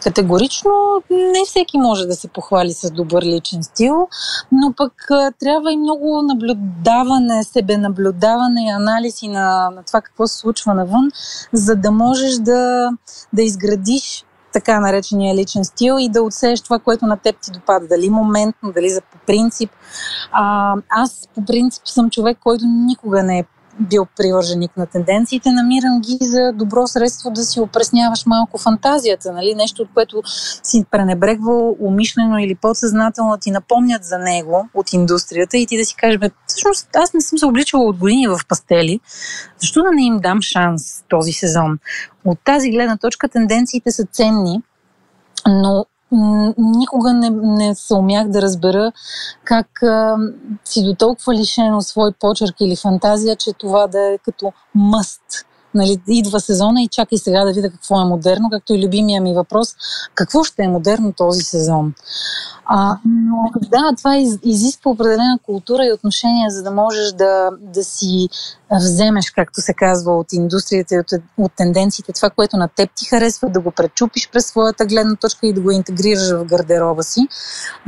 Категорично 0.04 0.72
не 1.10 1.46
всеки 1.46 1.78
може 1.78 2.06
да 2.06 2.16
се 2.16 2.28
похвали 2.28 2.74
с 2.74 2.92
добър 2.92 3.24
личен 3.24 3.64
стил, 3.64 4.08
но 4.52 4.74
пък 4.78 4.94
трябва 5.40 5.72
и 5.72 5.78
много 5.78 6.22
наблюдаване, 6.22 7.44
себе 7.44 7.78
наблюдаване 7.78 8.66
и 8.66 8.70
анализи 8.70 9.28
на, 9.28 9.70
на 9.70 9.84
това 9.84 10.02
какво 10.02 10.28
се 10.28 10.38
случва 10.38 10.74
навън, 10.74 11.12
за 11.54 11.76
да 11.76 11.92
можеш 11.92 12.36
да, 12.36 12.90
да 13.34 13.44
изградиш 13.44 14.26
така 14.54 14.80
наречения 14.80 15.36
личен 15.36 15.66
стил 15.66 15.96
и 16.00 16.10
да 16.10 16.24
отсееш 16.24 16.62
това, 16.62 16.80
което 16.80 17.06
на 17.06 17.18
теб 17.18 17.36
ти 17.42 17.52
допада. 17.52 17.88
Дали 17.88 18.10
моментно, 18.10 18.72
дали 18.72 18.90
за 18.90 19.02
по 19.02 19.18
принцип. 19.28 19.72
А, 20.32 20.76
аз 20.90 21.30
по 21.36 21.46
принцип 21.46 21.88
съм 21.88 22.10
човек, 22.10 22.38
който 22.44 22.66
никога 22.66 23.24
не 23.24 23.40
е 23.40 23.44
бил 23.80 24.06
привърженик 24.18 24.78
на 24.78 24.86
тенденциите, 24.86 25.52
намирам 25.52 26.02
ги 26.02 26.18
за 26.22 26.52
добро 26.54 26.88
средство 26.88 27.32
да 27.32 27.44
си 27.44 27.60
опресняваш 27.60 28.26
малко 28.26 28.58
фантазията, 28.58 29.34
нали? 29.34 29.56
нещо, 29.56 29.82
от 29.82 29.90
което 29.94 30.22
си 30.64 30.86
пренебрегвал 30.92 31.76
умишлено 31.80 32.38
или 32.38 32.56
подсъзнателно 32.56 33.38
ти 33.42 33.52
напомнят 33.52 34.04
за 34.04 34.18
него 34.18 34.70
от 34.74 34.94
индустрията 34.94 35.58
и 35.58 35.68
ти 35.68 35.78
да 35.78 35.86
си 35.86 35.96
кажеш, 35.96 36.20
бе, 36.20 36.30
всъщност 36.48 36.96
аз 36.96 37.14
не 37.14 37.22
съм 37.22 37.38
се 37.38 37.46
обличала 37.46 37.84
от 37.84 37.98
години 37.98 38.28
в 38.28 38.40
пастели, 38.48 39.00
защо 39.60 39.84
да 39.84 39.92
не 39.92 40.06
им 40.06 40.20
дам 40.20 40.42
шанс 40.42 41.04
този 41.10 41.32
сезон? 41.32 41.80
От 42.26 42.40
тази 42.44 42.72
гледна 42.72 42.98
точка 42.98 43.30
тенденциите 43.30 43.92
са 43.92 44.06
ценни, 44.06 44.62
но 45.48 45.86
никога 46.58 47.14
не, 47.14 47.30
не 47.30 47.76
се 47.76 47.94
умях 47.94 48.28
да 48.28 48.42
разбера 48.42 48.92
как 49.44 49.84
а, 49.84 50.18
си 50.66 50.84
до 50.84 50.96
толкова 50.96 51.34
лишено 51.34 51.82
свой 51.82 52.12
почерк 52.12 52.56
или 52.60 52.76
фантазия, 52.76 53.36
че 53.36 53.54
това 53.54 53.88
да 53.88 54.00
е 54.00 54.18
като 54.18 54.54
мъст. 54.76 55.46
Нали, 55.76 56.02
идва 56.08 56.40
сезона 56.40 56.82
и 56.82 56.88
чакай 56.88 57.18
сега 57.18 57.46
да 57.46 57.54
видя 57.54 57.70
какво 57.70 58.02
е 58.02 58.06
модерно, 58.06 58.50
както 58.52 58.74
и 58.74 58.86
любимия 58.86 59.22
ми 59.22 59.34
въпрос, 59.34 59.76
какво 60.16 60.44
ще 60.44 60.64
е 60.64 60.68
модерно 60.68 61.14
този 61.14 61.42
сезон. 61.42 61.94
А, 62.66 62.98
но 63.06 63.52
да, 63.70 63.96
това 63.98 64.18
из, 64.18 64.40
изисква 64.44 64.92
определена 64.92 65.40
култура 65.46 65.86
и 65.86 65.94
отношение, 65.94 66.50
за 66.50 66.64
да 66.64 66.72
можеш 66.72 67.12
да, 67.12 67.50
да 67.62 67.84
си 67.84 68.30
вземеш, 68.72 69.32
както 69.32 69.62
се 69.62 69.74
казва, 69.74 70.18
от 70.18 70.34
индустрията 70.34 70.96
и 70.96 71.00
от, 71.00 71.12
от 71.38 71.52
тенденциите, 71.58 72.14
това, 72.14 72.30
което 72.30 72.58
на 72.58 72.68
теб 72.68 72.90
ти 72.96 73.06
харесва, 73.06 73.50
да 73.50 73.60
го 73.60 73.72
пречупиш 73.72 74.30
през 74.32 74.46
своята 74.46 74.86
гледна 74.86 75.16
точка 75.16 75.48
и 75.48 75.54
да 75.54 75.62
го 75.62 75.72
интегрираш 75.72 76.32
в 76.32 76.46
гардероба 76.46 77.04
си. 77.04 77.28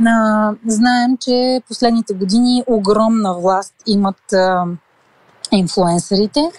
А, 0.06 0.52
знаем, 0.66 1.16
че 1.20 1.60
последните 1.68 2.14
години 2.14 2.64
огромна 2.66 3.34
власт 3.34 3.74
имат 3.86 4.32
а, 4.32 4.64
инфлуенсърите. 5.52 6.50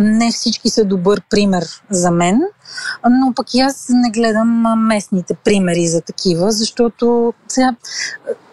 Не 0.00 0.32
всички 0.32 0.70
са 0.70 0.84
добър 0.84 1.22
пример 1.30 1.64
за 1.90 2.10
мен, 2.10 2.40
но 3.10 3.32
пък 3.36 3.54
и 3.54 3.60
аз 3.60 3.86
не 3.90 4.10
гледам 4.10 4.64
местните 4.86 5.34
примери 5.34 5.86
за 5.88 6.00
такива, 6.00 6.52
защото 6.52 7.34
сега 7.48 7.76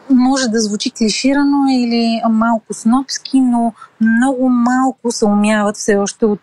може 0.09 0.47
да 0.47 0.61
звучи 0.61 0.91
клиширано 0.91 1.67
или 1.69 2.21
малко 2.29 2.73
снопски, 2.73 3.39
но 3.39 3.73
много 4.01 4.49
малко 4.49 5.11
се 5.11 5.25
умяват 5.25 5.77
все 5.77 5.95
още 5.95 6.25
от 6.25 6.41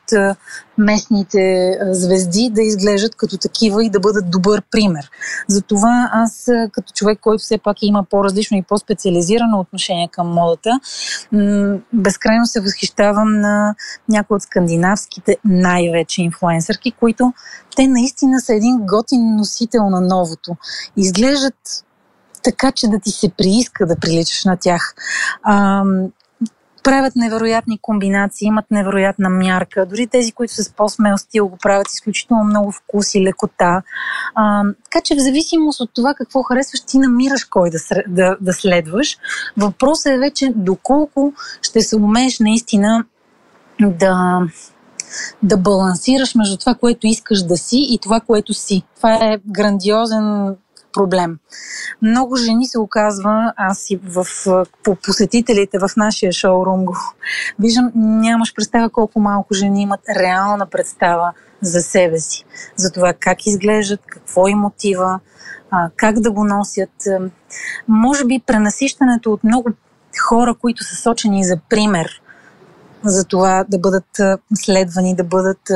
местните 0.78 1.72
звезди 1.90 2.50
да 2.52 2.62
изглеждат 2.62 3.14
като 3.14 3.38
такива 3.38 3.84
и 3.84 3.90
да 3.90 4.00
бъдат 4.00 4.30
добър 4.30 4.62
пример. 4.70 5.10
Затова 5.48 6.10
аз, 6.12 6.50
като 6.72 6.92
човек, 6.92 7.18
който 7.20 7.42
все 7.42 7.58
пак 7.58 7.76
има 7.82 8.04
по-различно 8.10 8.56
и 8.56 8.62
по-специализирано 8.62 9.60
отношение 9.60 10.08
към 10.12 10.28
модата, 10.28 10.80
безкрайно 11.92 12.46
се 12.46 12.60
възхищавам 12.60 13.40
на 13.40 13.74
някои 14.08 14.34
от 14.34 14.42
скандинавските 14.42 15.36
най-вече 15.44 16.22
инфлуенсърки, 16.22 16.92
които 16.92 17.32
те 17.76 17.86
наистина 17.86 18.40
са 18.40 18.54
един 18.54 18.86
готин 18.86 19.36
носител 19.36 19.90
на 19.90 20.00
новото. 20.00 20.56
Изглеждат 20.96 21.84
така, 22.44 22.72
че 22.72 22.88
да 22.88 22.98
ти 23.00 23.10
се 23.10 23.28
прииска 23.28 23.86
да 23.86 23.96
приличаш 23.96 24.44
на 24.44 24.56
тях. 24.56 24.94
А, 25.42 25.84
правят 26.84 27.16
невероятни 27.16 27.78
комбинации, 27.78 28.46
имат 28.46 28.70
невероятна 28.70 29.30
мярка. 29.30 29.86
Дори 29.86 30.06
тези, 30.06 30.32
които 30.32 30.54
са 30.54 30.64
с 30.64 30.72
по-смел 30.72 31.18
стил, 31.18 31.48
го 31.48 31.56
правят 31.56 31.86
изключително 31.90 32.44
много 32.44 32.72
вкус 32.72 33.14
и 33.14 33.22
лекота. 33.22 33.82
А, 34.34 34.64
така 34.84 35.00
че 35.04 35.14
в 35.14 35.18
зависимост 35.18 35.80
от 35.80 35.90
това 35.94 36.14
какво 36.14 36.42
харесваш, 36.42 36.80
ти 36.80 36.98
намираш 36.98 37.44
кой 37.44 37.70
да, 37.70 37.78
да, 38.08 38.36
да 38.40 38.52
следваш. 38.52 39.18
Въпросът 39.56 40.12
е 40.12 40.18
вече 40.18 40.52
доколко 40.56 41.32
ще 41.62 41.80
се 41.80 41.96
умееш 41.96 42.38
наистина 42.38 43.04
да, 43.80 44.40
да 45.42 45.56
балансираш 45.56 46.34
между 46.34 46.56
това, 46.56 46.74
което 46.74 47.06
искаш 47.06 47.42
да 47.42 47.56
си 47.56 47.86
и 47.90 47.98
това, 48.02 48.20
което 48.20 48.54
си. 48.54 48.82
Това 48.96 49.14
е 49.14 49.38
грандиозен 49.46 50.56
проблем. 50.94 51.38
Много 52.02 52.36
жени 52.36 52.66
се 52.66 52.78
оказва, 52.78 53.52
аз 53.56 53.90
и 53.90 54.00
в, 54.04 54.26
по 54.84 54.94
посетителите 54.94 55.78
в 55.78 55.90
нашия 55.96 56.32
шоурум 56.32 56.84
го 56.84 56.96
виждам, 57.58 57.92
нямаш 57.94 58.54
представа 58.54 58.90
колко 58.90 59.20
малко 59.20 59.54
жени 59.54 59.82
имат 59.82 60.00
реална 60.16 60.66
представа 60.66 61.32
за 61.62 61.80
себе 61.80 62.18
си, 62.18 62.44
за 62.76 62.92
това 62.92 63.12
как 63.20 63.46
изглеждат, 63.46 64.00
какво 64.06 64.48
им 64.48 64.58
мотива, 64.58 65.20
как 65.96 66.20
да 66.20 66.30
го 66.30 66.44
носят. 66.44 66.92
Може 67.88 68.24
би 68.24 68.42
пренасищането 68.46 69.32
от 69.32 69.44
много 69.44 69.68
хора, 70.28 70.54
които 70.60 70.84
са 70.84 70.96
сочени 70.96 71.44
за 71.44 71.58
пример 71.68 72.20
за 73.04 73.24
това 73.24 73.64
да 73.68 73.78
бъдат 73.78 74.20
следвани, 74.54 75.16
да 75.16 75.24
бъдат, 75.24 75.70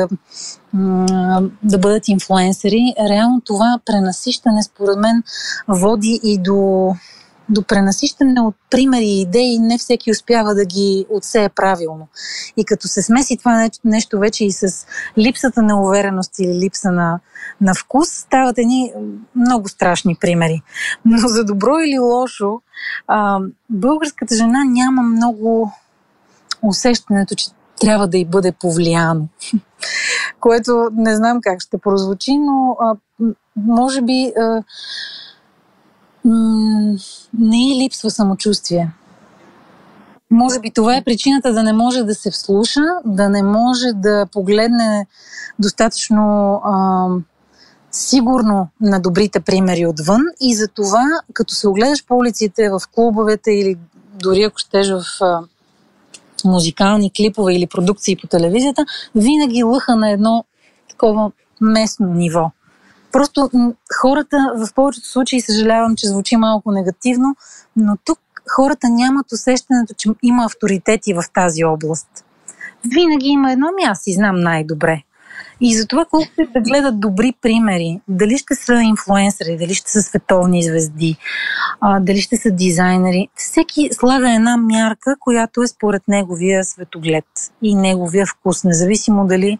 да 1.63 1.77
бъдат 1.77 2.07
инфлуенсери. 2.07 2.93
Реално 3.09 3.41
това 3.41 3.79
пренасищане, 3.85 4.63
според 4.63 4.97
мен, 4.97 5.23
води 5.67 6.19
и 6.23 6.37
до, 6.37 6.91
до 7.49 7.63
пренасищане 7.63 8.41
от 8.41 8.55
примери 8.69 9.05
и 9.05 9.21
идеи. 9.21 9.59
Не 9.59 9.77
всеки 9.77 10.11
успява 10.11 10.55
да 10.55 10.65
ги 10.65 11.05
отсее 11.09 11.49
правилно. 11.49 12.07
И 12.57 12.65
като 12.65 12.87
се 12.87 13.01
смеси 13.01 13.37
това 13.37 13.69
нещо 13.85 14.19
вече 14.19 14.45
и 14.45 14.51
с 14.51 14.85
липсата 15.17 15.61
на 15.61 15.81
увереност 15.81 16.39
или 16.39 16.59
липса 16.59 16.91
на, 16.91 17.19
на 17.61 17.73
вкус, 17.75 18.09
стават 18.09 18.57
едни 18.57 18.93
много 19.35 19.69
страшни 19.69 20.17
примери. 20.21 20.61
Но 21.05 21.27
за 21.27 21.45
добро 21.45 21.79
или 21.79 21.99
лошо, 21.99 22.61
българската 23.69 24.35
жена 24.35 24.63
няма 24.65 25.01
много 25.01 25.71
усещането, 26.61 27.35
че 27.35 27.45
трябва 27.79 28.07
да 28.07 28.17
й 28.17 28.25
бъде 28.25 28.51
повлияно. 28.51 29.27
Което 30.39 30.89
не 30.93 31.15
знам 31.15 31.39
как 31.41 31.61
ще 31.61 31.77
прозвучи, 31.77 32.37
но 32.37 32.77
а, 32.81 32.95
може 33.55 34.01
би 34.01 34.33
а, 34.39 34.63
м- 36.25 36.95
не 37.39 37.71
и 37.71 37.83
липсва 37.83 38.11
самочувствие. 38.11 38.91
Може 40.31 40.59
би 40.59 40.71
това 40.71 40.95
е 40.95 41.03
причината 41.03 41.53
да 41.53 41.63
не 41.63 41.73
може 41.73 42.03
да 42.03 42.15
се 42.15 42.31
вслуша, 42.31 42.81
да 43.05 43.29
не 43.29 43.43
може 43.43 43.87
да 43.95 44.25
погледне 44.31 45.07
достатъчно 45.59 46.53
а, 46.63 47.07
сигурно 47.91 48.67
на 48.81 48.99
добрите 48.99 49.39
примери 49.39 49.85
отвън 49.85 50.21
и 50.41 50.55
за 50.55 50.67
това, 50.67 51.05
като 51.33 51.53
се 51.53 51.67
огледаш 51.67 52.05
по 52.05 52.15
улиците, 52.15 52.69
в 52.69 52.81
клубовете 52.95 53.51
или 53.51 53.77
дори 54.13 54.43
ако 54.43 54.57
щеш 54.57 54.89
в 54.89 55.03
а, 55.21 55.41
музикални 56.45 57.11
клипове 57.11 57.53
или 57.53 57.67
продукции 57.67 58.15
по 58.15 58.27
телевизията, 58.27 58.85
винаги 59.15 59.63
лъха 59.63 59.95
на 59.95 60.09
едно 60.09 60.43
такова 60.89 61.31
местно 61.61 62.07
ниво. 62.07 62.51
Просто 63.11 63.49
хората, 64.01 64.37
в 64.55 64.73
повечето 64.73 65.07
случаи 65.07 65.41
съжалявам, 65.41 65.95
че 65.95 66.07
звучи 66.07 66.37
малко 66.37 66.71
негативно, 66.71 67.35
но 67.75 67.97
тук 68.05 68.19
хората 68.55 68.89
нямат 68.89 69.31
усещането, 69.31 69.93
че 69.97 70.09
има 70.23 70.45
авторитети 70.45 71.13
в 71.13 71.23
тази 71.33 71.63
област. 71.63 72.07
Винаги 72.93 73.27
има 73.27 73.51
едно 73.51 73.67
място 73.85 74.09
и 74.09 74.13
знам 74.13 74.39
най-добре. 74.39 75.03
И 75.61 75.77
за 75.77 75.87
това 75.87 76.05
колкото 76.05 76.51
да 76.53 76.61
гледат 76.61 76.99
добри 76.99 77.33
примери, 77.41 78.01
дали 78.07 78.37
ще 78.37 78.55
са 78.55 78.73
инфлуенсъри, 78.73 79.57
дали 79.57 79.73
ще 79.75 79.91
са 79.91 80.01
световни 80.01 80.63
звезди, 80.63 81.17
а, 81.81 81.99
дали 81.99 82.21
ще 82.21 82.37
са 82.37 82.51
дизайнери, 82.51 83.27
всеки 83.35 83.89
слага 83.91 84.35
една 84.35 84.57
мярка, 84.57 85.15
която 85.19 85.61
е 85.61 85.67
според 85.67 86.07
неговия 86.07 86.63
светоглед 86.63 87.25
и 87.61 87.75
неговия 87.75 88.25
вкус, 88.25 88.63
независимо 88.63 89.27
дали 89.27 89.59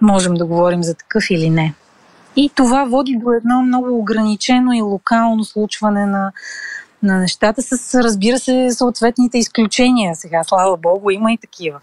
можем 0.00 0.34
да 0.34 0.46
говорим 0.46 0.82
за 0.82 0.94
такъв 0.94 1.24
или 1.30 1.50
не. 1.50 1.74
И 2.36 2.50
това 2.54 2.84
води 2.84 3.18
до 3.24 3.32
едно 3.32 3.62
много 3.62 3.98
ограничено 3.98 4.72
и 4.72 4.82
локално 4.82 5.44
случване 5.44 6.06
на, 6.06 6.32
на 7.02 7.18
нещата 7.18 7.62
с, 7.62 8.02
разбира 8.02 8.38
се, 8.38 8.68
съответните 8.70 9.38
изключения. 9.38 10.16
Сега, 10.16 10.44
слава 10.44 10.76
Богу, 10.76 11.10
има 11.10 11.32
и 11.32 11.38
такива. 11.38 11.80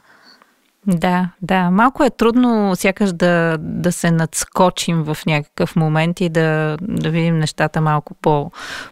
Да, 0.88 1.30
да. 1.42 1.70
Малко 1.72 2.04
е 2.04 2.10
трудно 2.10 2.76
сякаш 2.76 3.14
да, 3.14 3.58
да 3.60 3.92
се 3.92 4.12
надскочим 4.12 5.04
в 5.04 5.18
някакъв 5.26 5.76
момент 5.76 6.22
и 6.22 6.30
да, 6.30 6.78
да 6.82 7.10
видим 7.10 7.40
нещата 7.40 7.82
малко 7.82 8.14
по, 8.22 8.52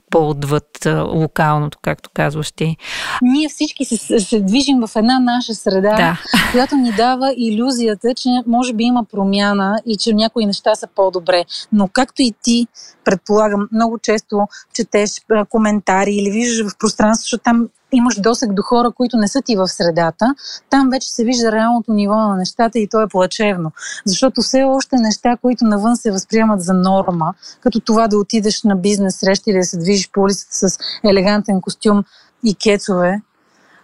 по-отвъд 0.10 0.68
локалното, 1.14 1.78
както 1.82 2.10
казваш 2.14 2.52
ти. 2.52 2.78
Ние 3.22 3.50
всички 3.50 3.86
се, 3.86 4.20
се 4.20 4.40
движим 4.40 4.80
в 4.88 4.96
една 4.96 5.20
наша 5.20 5.54
среда, 5.54 5.96
да. 5.96 6.22
която 6.52 6.76
ни 6.76 6.92
дава 6.92 7.34
иллюзията, 7.38 8.14
че 8.16 8.30
може 8.48 8.74
би 8.74 8.84
има 8.84 9.04
промяна 9.04 9.82
и 9.86 9.98
че 9.98 10.14
някои 10.14 10.46
неща 10.46 10.76
са 10.76 10.88
по-добре. 10.96 11.46
Но 11.72 11.88
както 11.88 12.22
и 12.22 12.34
ти, 12.44 12.68
предполагам, 13.06 13.68
много 13.72 13.98
често 14.00 14.48
четеш 14.74 15.10
коментари 15.50 16.12
или 16.12 16.32
виждаш 16.32 16.72
в 16.72 16.78
пространството, 16.80 17.24
защото 17.24 17.44
там 17.44 17.68
имаш 17.92 18.22
досег 18.22 18.54
до 18.54 18.62
хора, 18.62 18.92
които 18.92 19.18
не 19.18 19.28
са 19.28 19.42
ти 19.42 19.56
в 19.56 19.68
средата, 19.68 20.36
там 20.70 20.90
вече 20.90 21.12
се 21.12 21.24
вижда 21.24 21.52
реалното 21.52 21.94
ниво 21.94 22.16
на 22.16 22.36
нещата 22.36 22.80
и 22.80 22.88
то 22.90 23.02
е 23.02 23.08
плачевно. 23.08 23.72
Защото 24.06 24.42
все 24.42 24.64
още 24.64 24.96
неща, 24.96 25.38
които 25.42 25.66
навън 25.66 25.98
се 25.98 26.12
възприемат 26.12 26.62
за 26.62 26.74
норма, 26.74 27.34
като 27.62 27.80
това 27.80 28.08
да 28.08 28.18
отидеш 28.18 28.64
на 28.64 28.76
бизнес 28.76 29.20
среща 29.20 29.52
или 29.52 29.58
да 29.58 29.64
се 29.64 29.78
движиш 29.78 30.10
по 30.12 30.22
улицата 30.22 30.70
с 30.70 30.78
елегантен 31.04 31.62
костюм 31.62 32.04
и 32.44 32.56
кецове, 32.56 33.22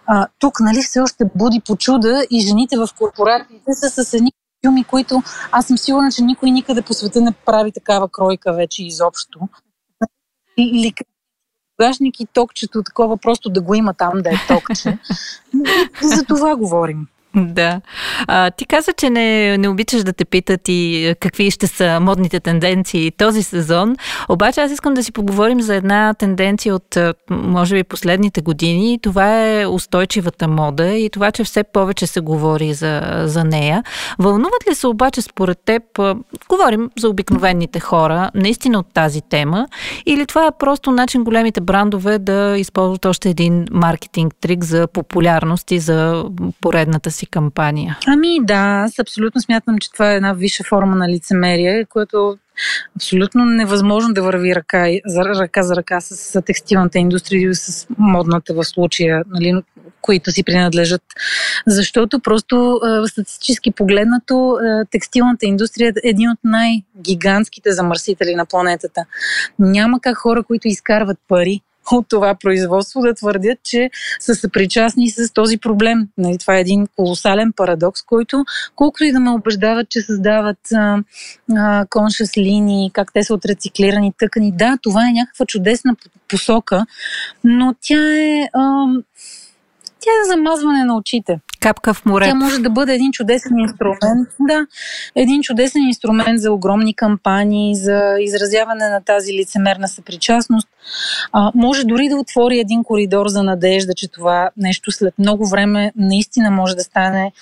а, 0.06 0.26
тук 0.38 0.60
нали 0.60 0.82
все 0.82 1.00
още 1.00 1.24
буди 1.34 1.60
по 1.66 1.76
чуда 1.76 2.26
и 2.30 2.40
жените 2.40 2.76
в 2.76 2.88
корпорациите 2.98 3.72
са 3.74 4.04
с 4.04 4.14
едни 4.14 4.32
костюми, 4.32 4.84
които 4.84 5.22
аз 5.52 5.66
съм 5.66 5.78
сигурна, 5.78 6.12
че 6.12 6.22
никой 6.22 6.50
никъде 6.50 6.82
по 6.82 6.94
света 6.94 7.20
не 7.20 7.32
прави 7.32 7.72
такава 7.72 8.08
кройка 8.08 8.52
вече 8.52 8.86
изобщо. 8.86 9.40
Или 10.58 10.92
багажник 11.78 12.20
и 12.20 12.26
токчето, 12.26 12.82
такова 12.82 13.16
просто 13.16 13.50
да 13.50 13.60
го 13.60 13.74
има 13.74 13.94
там 13.94 14.22
да 14.22 14.30
е 14.30 14.40
токче. 14.48 14.98
За 16.02 16.24
това 16.24 16.56
говорим. 16.56 17.06
Да. 17.54 17.80
А, 18.26 18.50
ти 18.50 18.66
каза, 18.66 18.92
че 18.92 19.10
не, 19.10 19.58
не 19.58 19.68
обичаш 19.68 20.02
да 20.02 20.12
те 20.12 20.24
питат 20.24 20.60
и 20.68 21.14
какви 21.20 21.50
ще 21.50 21.66
са 21.66 21.98
модните 22.00 22.40
тенденции 22.40 23.10
този 23.10 23.42
сезон. 23.42 23.96
Обаче 24.28 24.60
аз 24.60 24.70
искам 24.70 24.94
да 24.94 25.04
си 25.04 25.12
поговорим 25.12 25.60
за 25.60 25.74
една 25.74 26.14
тенденция 26.14 26.74
от, 26.74 26.98
може 27.30 27.74
би, 27.74 27.84
последните 27.84 28.40
години. 28.40 28.98
Това 29.02 29.46
е 29.46 29.66
устойчивата 29.66 30.48
мода 30.48 30.88
и 30.88 31.10
това, 31.10 31.30
че 31.30 31.44
все 31.44 31.64
повече 31.64 32.06
се 32.06 32.20
говори 32.20 32.74
за, 32.74 33.22
за 33.24 33.44
нея. 33.44 33.82
Вълнуват 34.18 34.68
ли 34.70 34.74
се 34.74 34.86
обаче 34.86 35.22
според 35.22 35.58
теб, 35.64 35.82
говорим 36.48 36.90
за 36.98 37.08
обикновените 37.08 37.80
хора, 37.80 38.30
наистина 38.34 38.78
от 38.78 38.86
тази 38.94 39.20
тема, 39.20 39.68
или 40.06 40.26
това 40.26 40.46
е 40.46 40.58
просто 40.58 40.90
начин 40.90 41.24
големите 41.24 41.60
брандове 41.60 42.18
да 42.18 42.54
използват 42.58 43.04
още 43.04 43.30
един 43.30 43.66
маркетинг 43.70 44.34
трик 44.40 44.64
за 44.64 44.86
популярност 44.86 45.70
и 45.70 45.78
за 45.78 46.24
поредната 46.60 47.10
си 47.10 47.23
си 47.24 47.30
кампания? 47.30 47.98
Ами 48.06 48.38
да, 48.42 48.82
аз 48.86 48.98
абсолютно 48.98 49.40
смятам, 49.40 49.78
че 49.78 49.92
това 49.92 50.12
е 50.12 50.16
една 50.16 50.32
висша 50.32 50.64
форма 50.64 50.96
на 50.96 51.08
лицемерие, 51.08 51.84
което 51.84 52.38
абсолютно 52.96 53.44
невъзможно 53.44 54.14
да 54.14 54.22
върви 54.22 54.54
ръка 54.54 54.86
за 55.06 55.24
ръка, 55.24 55.62
за 55.62 55.76
ръка 55.76 56.00
с, 56.00 56.16
с 56.16 56.42
текстилната 56.42 56.98
индустрия 56.98 57.50
и 57.50 57.54
с 57.54 57.86
модната 57.98 58.54
в 58.54 58.64
случая, 58.64 59.22
нали, 59.30 59.62
които 60.00 60.30
си 60.30 60.44
принадлежат. 60.44 61.02
Защото 61.66 62.20
просто 62.20 62.80
статистически 63.06 63.70
погледнато 63.70 64.58
текстилната 64.90 65.46
индустрия 65.46 65.92
е 66.04 66.08
един 66.08 66.30
от 66.30 66.38
най-гигантските 66.44 67.72
замърсители 67.72 68.34
на 68.34 68.46
планетата. 68.46 69.04
Няма 69.58 70.00
как 70.00 70.16
хора, 70.16 70.42
които 70.42 70.68
изкарват 70.68 71.18
пари 71.28 71.60
от 71.92 72.08
това 72.08 72.34
производство 72.34 73.00
да 73.00 73.14
твърдят, 73.14 73.58
че 73.64 73.90
са 74.20 74.34
съпричастни 74.34 75.10
с 75.10 75.32
този 75.32 75.58
проблем. 75.58 75.98
Нали, 76.18 76.38
това 76.38 76.56
е 76.56 76.60
един 76.60 76.86
колосален 76.96 77.52
парадокс, 77.56 78.02
който 78.02 78.44
колкото 78.76 79.04
и 79.04 79.12
да 79.12 79.20
ме 79.20 79.30
убеждават, 79.30 79.88
че 79.88 80.00
създават 80.00 80.58
коншес 81.90 82.36
линии, 82.36 82.90
как 82.92 83.12
те 83.12 83.22
са 83.22 83.34
от 83.34 83.44
рециклирани 83.44 84.12
тъкани. 84.18 84.52
Да, 84.52 84.78
това 84.82 85.08
е 85.08 85.12
някаква 85.12 85.46
чудесна 85.46 85.96
посока, 86.28 86.86
но 87.44 87.74
тя 87.80 88.14
е... 88.14 88.48
А, 88.52 88.86
тя 90.04 90.10
е 90.10 90.36
замазване 90.36 90.84
на 90.84 90.96
очите. 90.96 91.40
Капка 91.60 91.94
в 91.94 92.04
море. 92.04 92.24
Тя 92.24 92.34
може 92.34 92.58
да 92.58 92.70
бъде 92.70 92.94
един 92.94 93.12
чудесен 93.12 93.58
инструмент, 93.58 94.28
да, 94.40 94.66
един 95.14 95.42
чудесен 95.42 95.82
инструмент 95.82 96.40
за 96.40 96.52
огромни 96.52 96.94
кампании, 96.94 97.76
за 97.76 98.16
изразяване 98.20 98.88
на 98.88 99.00
тази 99.00 99.32
лицемерна 99.32 99.88
съпричастност. 99.88 100.68
А, 101.32 101.52
може 101.54 101.84
дори 101.84 102.08
да 102.08 102.16
отвори 102.16 102.58
един 102.58 102.84
коридор 102.84 103.28
за 103.28 103.42
надежда, 103.42 103.94
че 103.96 104.08
това 104.08 104.50
нещо 104.56 104.90
след 104.90 105.18
много 105.18 105.48
време 105.48 105.92
наистина 105.96 106.50
може 106.50 106.74
да 106.74 106.82
стане 106.82 107.32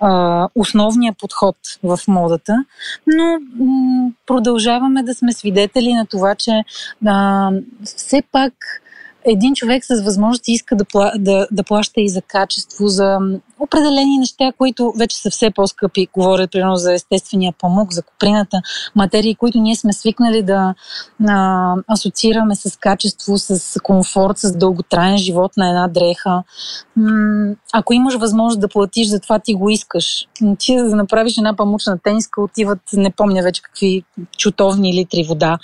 а, 0.00 0.48
основния 0.54 1.12
подход 1.12 1.56
в 1.82 1.98
модата. 2.08 2.64
Но 3.06 3.38
м- 3.58 4.10
продължаваме 4.26 5.02
да 5.02 5.14
сме 5.14 5.32
свидетели 5.32 5.92
на 5.92 6.06
това, 6.06 6.34
че 6.34 6.64
а, 7.06 7.50
все 7.84 8.22
пак 8.32 8.81
един 9.24 9.54
човек 9.54 9.84
с 9.84 10.02
възможности 10.04 10.52
иска 10.52 10.76
да, 10.76 10.84
да, 11.18 11.46
да 11.50 11.62
плаща 11.62 12.00
и 12.00 12.08
за 12.08 12.22
качество, 12.22 12.86
за 12.86 13.18
определени 13.60 14.18
неща, 14.18 14.52
които 14.58 14.92
вече 14.98 15.16
са 15.16 15.30
все 15.30 15.50
по-скъпи. 15.50 16.08
Говорят, 16.14 16.50
примерно, 16.50 16.76
за 16.76 16.94
естествения 16.94 17.52
памук, 17.60 17.92
за 17.92 18.02
куприната, 18.02 18.60
материи, 18.94 19.34
които 19.34 19.58
ние 19.58 19.76
сме 19.76 19.92
свикнали 19.92 20.42
да 20.42 20.74
а, 21.28 21.74
асоциираме 21.88 22.54
с 22.54 22.76
качество, 22.76 23.38
с 23.38 23.80
комфорт, 23.82 24.38
с 24.38 24.56
дълготраен 24.56 25.18
живот 25.18 25.52
на 25.56 25.68
една 25.68 25.88
дреха. 25.88 26.42
М- 26.96 27.54
ако 27.72 27.92
имаш 27.92 28.14
възможност 28.14 28.60
да 28.60 28.68
платиш 28.68 29.08
за 29.08 29.20
това, 29.20 29.38
ти 29.38 29.54
го 29.54 29.70
искаш. 29.70 30.26
Ти 30.58 30.76
да 30.76 30.96
направиш 30.96 31.36
една 31.36 31.56
памучна 31.56 31.98
тениска, 31.98 32.42
отиват, 32.42 32.78
не 32.92 33.10
помня 33.10 33.42
вече 33.42 33.62
какви 33.62 34.04
чутовни 34.38 34.94
литри 34.94 35.24
вода. 35.28 35.58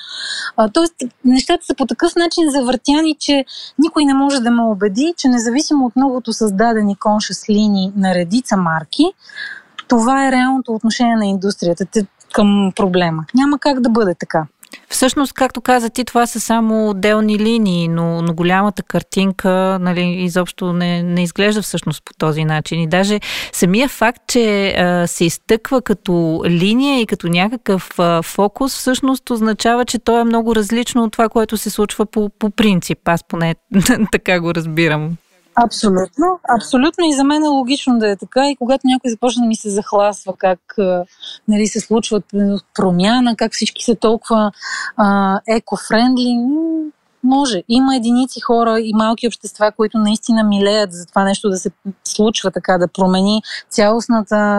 А, 0.57 0.69
тоест, 0.69 0.95
нещата 1.25 1.67
са 1.67 1.75
по 1.75 1.87
такъв 1.87 2.17
начин 2.17 2.51
завъртяни, 2.51 3.17
че 3.19 3.45
никой 3.79 4.05
не 4.05 4.15
може 4.15 4.41
да 4.41 4.51
ме 4.51 4.63
убеди, 4.63 5.15
че 5.17 5.29
независимо 5.29 5.87
от 5.87 5.97
многото 5.97 6.33
създадени 6.33 6.97
коншес 6.97 7.49
линии 7.49 7.93
на 7.97 8.15
редица 8.15 8.57
марки, 8.57 9.05
това 9.89 10.27
е 10.27 10.33
реалното 10.33 10.75
отношение 10.75 11.17
на 11.17 11.27
индустрията 11.27 11.87
към 12.33 12.73
проблема. 12.77 13.25
Няма 13.35 13.59
как 13.59 13.81
да 13.81 13.91
бъде 13.91 14.15
така. 14.15 14.47
Всъщност, 14.89 15.33
както 15.33 15.61
каза 15.61 15.91
ти, 15.91 16.05
това 16.05 16.27
са 16.27 16.41
само 16.41 16.89
отделни 16.91 17.39
линии, 17.39 17.89
но, 17.89 18.23
но 18.23 18.35
голямата 18.35 18.83
картинка 18.83 19.79
нали, 19.81 20.03
изобщо 20.03 20.73
не, 20.73 21.03
не 21.03 21.23
изглежда 21.23 21.63
всъщност 21.63 22.05
по 22.05 22.15
този 22.15 22.45
начин. 22.45 22.81
И 22.81 22.89
даже 22.89 23.21
самия 23.53 23.89
факт, 23.89 24.23
че 24.29 24.71
а, 24.71 25.07
се 25.07 25.25
изтъква 25.25 25.83
като 25.83 26.43
линия 26.47 27.01
и 27.01 27.07
като 27.07 27.29
някакъв 27.29 27.99
а, 27.99 28.23
фокус, 28.23 28.77
всъщност 28.77 29.31
означава, 29.31 29.85
че 29.85 29.99
то 29.99 30.21
е 30.21 30.25
много 30.25 30.55
различно 30.55 31.05
от 31.05 31.13
това, 31.13 31.29
което 31.29 31.57
се 31.57 31.71
случва 31.71 32.07
по, 32.07 32.31
по 32.39 32.51
принцип. 32.51 32.99
Аз 33.05 33.25
поне 33.29 33.55
така 34.13 34.41
го 34.41 34.55
разбирам. 34.55 35.17
Абсолютно. 35.65 36.41
Абсолютно 36.57 37.05
и 37.05 37.13
за 37.13 37.25
мен 37.25 37.45
е 37.45 37.49
логично 37.49 37.99
да 37.99 38.11
е 38.11 38.17
така. 38.17 38.51
И 38.51 38.57
когато 38.57 38.87
някой 38.87 39.11
започне 39.11 39.43
да 39.43 39.49
ми 39.49 39.57
се 39.57 39.71
захласва 39.71 40.35
как 40.39 40.61
нали, 41.49 41.67
се 41.67 41.81
случва 41.81 42.23
промяна, 42.75 43.37
как 43.37 43.53
всички 43.53 43.85
са 43.85 43.95
толкова 43.95 44.53
еко-френдли, 45.49 46.37
може. 47.23 47.63
Има 47.69 47.97
единици 47.97 48.41
хора 48.41 48.81
и 48.81 48.93
малки 48.95 49.27
общества, 49.27 49.73
които 49.77 49.99
наистина 49.99 50.45
милеят 50.45 50.93
за 50.93 51.07
това 51.07 51.25
нещо 51.25 51.49
да 51.49 51.57
се 51.57 51.71
случва 52.05 52.51
така, 52.51 52.79
да 52.79 52.89
промени 52.89 53.43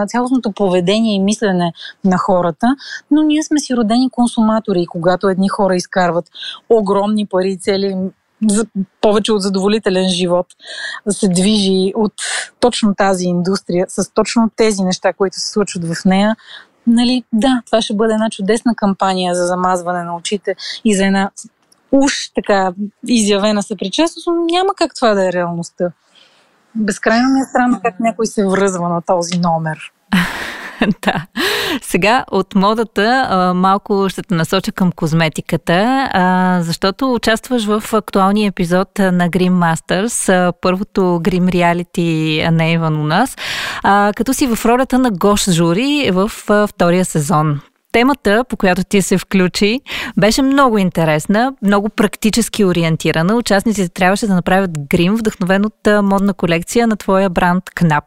цялостното 0.08 0.52
поведение 0.52 1.14
и 1.14 1.20
мислене 1.20 1.72
на 2.04 2.18
хората, 2.18 2.66
но 3.10 3.22
ние 3.22 3.42
сме 3.42 3.58
си 3.58 3.76
родени 3.76 4.10
консуматори 4.10 4.80
и 4.82 4.86
когато 4.86 5.28
едни 5.28 5.48
хора 5.48 5.76
изкарват 5.76 6.24
огромни 6.68 7.26
пари, 7.26 7.58
цели 7.58 7.96
за 8.48 8.66
повече 9.00 9.32
от 9.32 9.42
задоволителен 9.42 10.08
живот 10.08 10.46
да 11.06 11.12
се 11.12 11.28
движи 11.28 11.92
от 11.96 12.12
точно 12.60 12.94
тази 12.94 13.24
индустрия, 13.24 13.86
с 13.88 14.14
точно 14.14 14.50
тези 14.56 14.82
неща, 14.82 15.12
които 15.12 15.36
се 15.40 15.52
случват 15.52 15.84
в 15.84 16.04
нея, 16.04 16.36
нали, 16.86 17.24
да, 17.32 17.62
това 17.66 17.82
ще 17.82 17.94
бъде 17.94 18.12
една 18.12 18.30
чудесна 18.30 18.74
кампания 18.74 19.34
за 19.34 19.46
замазване 19.46 20.04
на 20.04 20.16
очите 20.16 20.54
и 20.84 20.96
за 20.96 21.06
една 21.06 21.30
уж 21.92 22.12
така 22.34 22.72
изявена 23.06 23.62
съпричастност, 23.62 24.26
но 24.26 24.44
няма 24.44 24.74
как 24.76 24.94
това 24.94 25.14
да 25.14 25.28
е 25.28 25.32
реалността. 25.32 25.92
Безкрайно 26.74 27.28
ми 27.28 27.40
е 27.40 27.44
странно 27.50 27.80
как 27.84 28.00
някой 28.00 28.26
се 28.26 28.46
връзва 28.46 28.88
на 28.88 29.02
този 29.02 29.38
номер. 29.38 29.92
да. 31.02 31.26
Сега 31.82 32.24
от 32.30 32.54
модата 32.54 33.28
малко 33.54 34.06
ще 34.08 34.22
те 34.22 34.34
насоча 34.34 34.72
към 34.72 34.92
козметиката, 34.92 36.08
защото 36.62 37.14
участваш 37.14 37.64
в 37.64 37.82
актуалния 37.92 38.48
епизод 38.48 38.88
на 38.98 39.30
Grim 39.30 39.52
Masters, 39.52 40.52
първото 40.60 41.00
Grim 41.00 41.52
реалити 41.52 42.42
на 42.52 42.66
Иван 42.66 42.96
у 42.96 43.04
нас, 43.04 43.36
като 44.16 44.34
си 44.34 44.46
в 44.46 44.66
ролята 44.66 44.98
на 44.98 45.10
Гош 45.10 45.50
Жури 45.50 46.10
в 46.12 46.30
а, 46.48 46.66
втория 46.66 47.04
сезон. 47.04 47.60
Темата, 47.92 48.44
по 48.48 48.56
която 48.56 48.84
ти 48.84 49.02
се 49.02 49.18
включи, 49.18 49.80
беше 50.16 50.42
много 50.42 50.78
интересна, 50.78 51.54
много 51.62 51.88
практически 51.88 52.64
ориентирана. 52.64 53.36
Участниците 53.36 53.88
трябваше 53.88 54.26
да 54.26 54.34
направят 54.34 54.70
грим, 54.88 55.16
вдъхновен 55.16 55.64
от 55.64 55.88
модна 56.02 56.34
колекция 56.34 56.86
на 56.86 56.96
твоя 56.96 57.30
бранд 57.30 57.64
КНАП. 57.74 58.04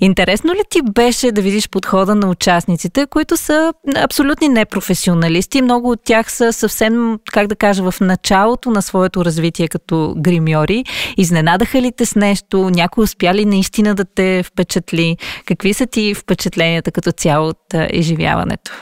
Интересно 0.00 0.54
ли 0.54 0.60
ти 0.70 0.80
беше 0.92 1.32
да 1.32 1.42
видиш 1.42 1.68
подхода 1.68 2.14
на 2.14 2.30
участниците, 2.30 3.06
които 3.06 3.36
са 3.36 3.72
абсолютни 3.96 4.48
непрофесионалисти? 4.48 5.62
Много 5.62 5.90
от 5.90 6.00
тях 6.04 6.32
са 6.32 6.52
съвсем, 6.52 7.18
как 7.32 7.46
да 7.46 7.56
кажа, 7.56 7.90
в 7.90 8.00
началото 8.00 8.70
на 8.70 8.82
своето 8.82 9.24
развитие 9.24 9.68
като 9.68 10.14
гримьори. 10.18 10.84
Изненадаха 11.16 11.82
ли 11.82 11.92
те 11.96 12.06
с 12.06 12.14
нещо? 12.14 12.70
Някой 12.70 13.04
успя 13.04 13.34
ли 13.34 13.44
наистина 13.44 13.94
да 13.94 14.04
те 14.04 14.42
впечатли? 14.42 15.16
Какви 15.46 15.74
са 15.74 15.86
ти 15.86 16.14
впечатленията 16.14 16.92
като 16.92 17.12
цяло 17.12 17.48
от 17.48 17.74
изживяването? 17.92 18.72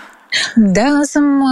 Да, 0.56 0.80
аз 0.80 1.10
съм. 1.10 1.42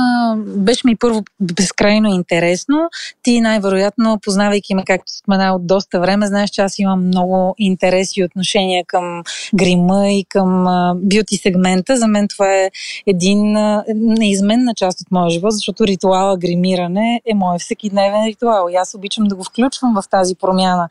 Беше 0.47 0.87
ми 0.87 0.97
първо 0.97 1.23
безкрайно 1.41 2.09
интересно. 2.09 2.89
Ти 3.23 3.41
най-вероятно, 3.41 4.19
познавайки 4.23 4.75
ме, 4.75 4.85
както 4.87 5.13
спомена 5.17 5.55
от 5.55 5.67
доста 5.67 6.01
време, 6.01 6.27
знаеш, 6.27 6.51
че 6.51 6.61
аз 6.61 6.79
имам 6.79 7.07
много 7.07 7.55
интерес 7.59 8.17
и 8.17 8.25
отношения 8.25 8.85
към 8.87 9.23
грима 9.55 10.09
и 10.09 10.25
към 10.29 10.67
бюти 10.97 11.37
сегмента. 11.37 11.97
За 11.97 12.07
мен 12.07 12.29
това 12.29 12.55
е 12.55 12.71
един 13.07 13.57
неизменна 13.95 14.75
част 14.75 15.01
от 15.01 15.11
моя 15.11 15.31
живот, 15.31 15.53
защото 15.53 15.87
ритуала 15.87 16.37
гримиране 16.37 17.21
е 17.27 17.35
моят 17.35 17.61
всекидневен 17.61 18.27
ритуал. 18.27 18.69
И 18.73 18.75
аз 18.75 18.95
обичам 18.95 19.25
да 19.25 19.37
го 19.37 19.45
включвам 19.45 19.95
в 19.95 20.09
тази 20.09 20.35
промяна, 20.35 20.89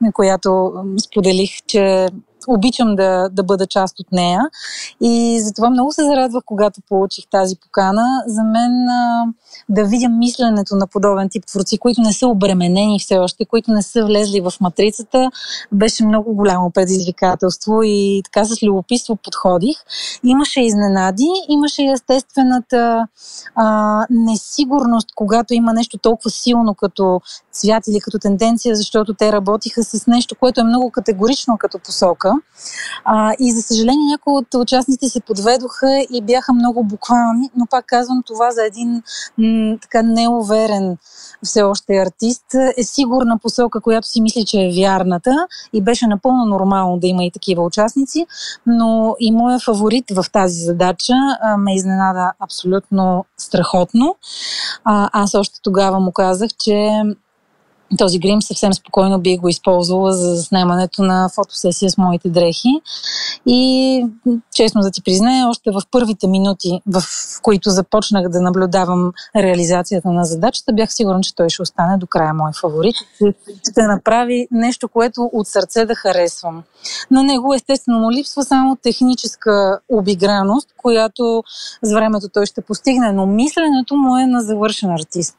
на 0.00 0.12
която 0.12 0.72
споделих, 1.04 1.50
че 1.66 2.08
обичам 2.48 2.96
да, 2.96 3.28
да 3.28 3.42
бъда 3.42 3.66
част 3.66 4.00
от 4.00 4.12
нея. 4.12 4.40
И 5.00 5.40
затова 5.40 5.70
много 5.70 5.92
се 5.92 6.04
зарадвах, 6.04 6.42
когато 6.46 6.80
получих 6.88 7.24
тази 7.30 7.56
покана. 7.56 8.22
За 8.26 8.42
мен 8.42 8.88
а, 8.88 9.24
да 9.68 9.84
видя 9.84 10.08
мисленето 10.08 10.76
на 10.76 10.86
подобен 10.86 11.28
тип 11.30 11.46
творци, 11.46 11.78
които 11.78 12.00
не 12.00 12.12
са 12.12 12.26
обременени 12.26 12.98
все 13.00 13.18
още, 13.18 13.44
които 13.44 13.70
не 13.70 13.82
са 13.82 14.04
влезли 14.04 14.40
в 14.40 14.52
матрицата, 14.60 15.30
беше 15.72 16.06
много 16.06 16.34
голямо 16.34 16.70
предизвикателство 16.70 17.82
и 17.82 18.22
така 18.24 18.44
с 18.44 18.62
любопитство 18.62 19.16
подходих. 19.16 19.76
Имаше 20.24 20.60
изненади, 20.60 21.28
имаше 21.48 21.82
естествената 21.82 23.06
а, 23.54 24.06
несигурност, 24.10 25.08
когато 25.14 25.54
има 25.54 25.72
нещо 25.72 25.98
толкова 25.98 26.30
силно 26.30 26.74
като 26.74 27.20
цвят 27.52 27.86
или 27.88 28.00
като 28.00 28.18
тенденция, 28.18 28.76
защото 28.76 29.14
те 29.14 29.32
работиха 29.32 29.84
с 29.84 30.06
нещо, 30.06 30.34
което 30.40 30.60
е 30.60 30.64
много 30.64 30.90
категорично 30.90 31.58
като 31.58 31.78
посока. 31.78 32.31
А, 33.04 33.32
и 33.40 33.52
за 33.52 33.62
съжаление 33.62 34.10
някои 34.10 34.32
от 34.32 34.54
участниците 34.54 35.08
се 35.08 35.20
подведоха 35.20 36.06
и 36.10 36.22
бяха 36.22 36.52
много 36.52 36.84
буквални, 36.84 37.50
но 37.56 37.66
пак 37.66 37.86
казвам 37.86 38.22
това 38.26 38.50
за 38.50 38.64
един 38.64 39.02
м- 39.38 39.76
така 39.82 40.02
неуверен 40.02 40.96
все 41.44 41.62
още 41.62 41.96
артист 41.96 42.44
е 42.76 42.82
сигурна 42.84 43.38
посока, 43.38 43.80
която 43.80 44.08
си 44.08 44.20
мисли, 44.20 44.44
че 44.44 44.60
е 44.60 44.72
вярната 44.76 45.46
и 45.72 45.80
беше 45.80 46.06
напълно 46.06 46.46
нормално 46.46 46.98
да 46.98 47.06
има 47.06 47.24
и 47.24 47.30
такива 47.30 47.62
участници, 47.62 48.26
но 48.66 49.16
и 49.20 49.32
моя 49.32 49.58
фаворит 49.58 50.04
в 50.10 50.24
тази 50.32 50.60
задача 50.60 51.12
а, 51.42 51.56
ме 51.56 51.74
изненада 51.74 52.32
абсолютно 52.40 53.24
страхотно. 53.38 54.16
А, 54.84 55.10
аз 55.12 55.34
още 55.34 55.60
тогава 55.62 56.00
му 56.00 56.12
казах, 56.12 56.50
че 56.58 57.02
този 57.98 58.18
грим 58.18 58.42
съвсем 58.42 58.74
спокойно 58.74 59.20
бих 59.20 59.40
го 59.40 59.48
използвала 59.48 60.12
за 60.12 60.42
снимането 60.42 61.02
на 61.02 61.28
фотосесия 61.28 61.90
с 61.90 61.98
моите 61.98 62.28
дрехи. 62.28 62.68
И 63.46 64.04
честно 64.54 64.80
да 64.80 64.90
ти 64.90 65.02
призная, 65.02 65.48
още 65.48 65.70
в 65.70 65.82
първите 65.90 66.26
минути, 66.26 66.80
в 66.86 67.02
които 67.42 67.70
започнах 67.70 68.28
да 68.28 68.40
наблюдавам 68.40 69.12
реализацията 69.36 70.10
на 70.10 70.24
задачата, 70.24 70.72
бях 70.72 70.92
сигурна, 70.92 71.20
че 71.20 71.34
той 71.34 71.48
ще 71.48 71.62
остане 71.62 71.98
до 71.98 72.06
края 72.06 72.34
мой 72.34 72.52
фаворит. 72.60 72.94
Ще 73.70 73.82
направи 73.82 74.48
нещо, 74.50 74.88
което 74.88 75.30
от 75.32 75.48
сърце 75.48 75.84
да 75.86 75.94
харесвам. 75.94 76.62
На 77.10 77.22
него 77.22 77.54
естествено 77.54 77.98
му 77.98 78.10
липсва 78.12 78.44
само 78.44 78.76
техническа 78.76 79.78
обиграност, 79.88 80.68
която 80.76 81.42
с 81.82 81.92
времето 81.92 82.28
той 82.28 82.46
ще 82.46 82.60
постигне, 82.60 83.12
но 83.12 83.26
мисленето 83.26 83.96
му 83.96 84.16
е 84.18 84.26
на 84.26 84.42
завършен 84.42 84.90
артист. 84.90 85.36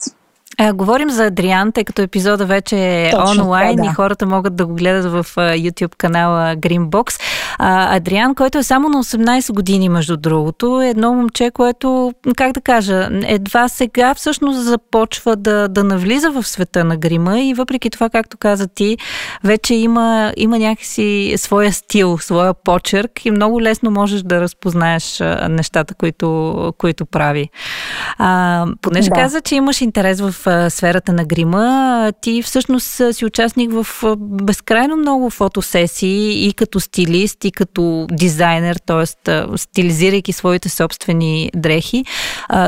А, 0.57 0.73
говорим 0.73 1.09
за 1.09 1.25
Адриан, 1.25 1.71
тъй 1.71 1.83
като 1.83 2.01
епизода 2.01 2.45
вече 2.45 2.77
е 2.77 3.11
Точно, 3.11 3.43
онлайн 3.43 3.75
да, 3.75 3.81
да. 3.81 3.89
и 3.89 3.93
хората 3.93 4.25
могат 4.25 4.55
да 4.55 4.65
го 4.65 4.73
гледат 4.73 5.11
в 5.11 5.35
YouTube 5.35 5.95
канала 5.95 6.55
Greenbox. 6.55 7.21
А, 7.59 7.95
Адриан, 7.95 8.35
който 8.35 8.57
е 8.57 8.63
само 8.63 8.89
на 8.89 9.03
18 9.03 9.53
години, 9.53 9.89
между 9.89 10.17
другото, 10.17 10.81
е 10.81 10.89
едно 10.89 11.13
момче, 11.13 11.51
което, 11.51 12.13
как 12.37 12.51
да 12.51 12.61
кажа, 12.61 13.09
едва 13.23 13.67
сега 13.67 14.13
всъщност 14.13 14.59
започва 14.59 15.35
да, 15.35 15.67
да 15.67 15.83
навлиза 15.83 16.31
в 16.31 16.43
света 16.43 16.83
на 16.83 16.97
грима 16.97 17.41
и 17.41 17.53
въпреки 17.53 17.89
това, 17.89 18.09
както 18.09 18.37
каза 18.37 18.67
ти, 18.67 18.97
вече 19.43 19.73
има, 19.75 20.33
има 20.37 20.59
някакси 20.59 21.33
своя 21.37 21.73
стил, 21.73 22.17
своя 22.17 22.53
почерк 22.53 23.25
и 23.25 23.31
много 23.31 23.61
лесно 23.61 23.91
можеш 23.91 24.21
да 24.21 24.41
разпознаеш 24.41 25.21
нещата, 25.49 25.93
които, 25.93 26.73
които 26.77 27.05
прави. 27.05 27.49
А, 28.17 28.65
понеже 28.81 29.09
да. 29.09 29.15
каза, 29.15 29.41
че 29.41 29.55
имаш 29.55 29.81
интерес 29.81 30.21
в 30.21 30.42
сферата 30.69 31.13
на 31.13 31.25
грима. 31.25 32.11
Ти 32.21 32.41
всъщност 32.41 33.01
си 33.11 33.25
участник 33.25 33.71
в 33.73 34.15
безкрайно 34.17 34.97
много 34.97 35.29
фотосесии 35.29 36.47
и 36.47 36.53
като 36.53 36.79
стилист, 36.79 37.45
и 37.45 37.51
като 37.51 38.07
дизайнер, 38.11 38.75
т.е. 38.85 39.31
стилизирайки 39.57 40.33
своите 40.33 40.69
собствени 40.69 41.51
дрехи. 41.55 42.05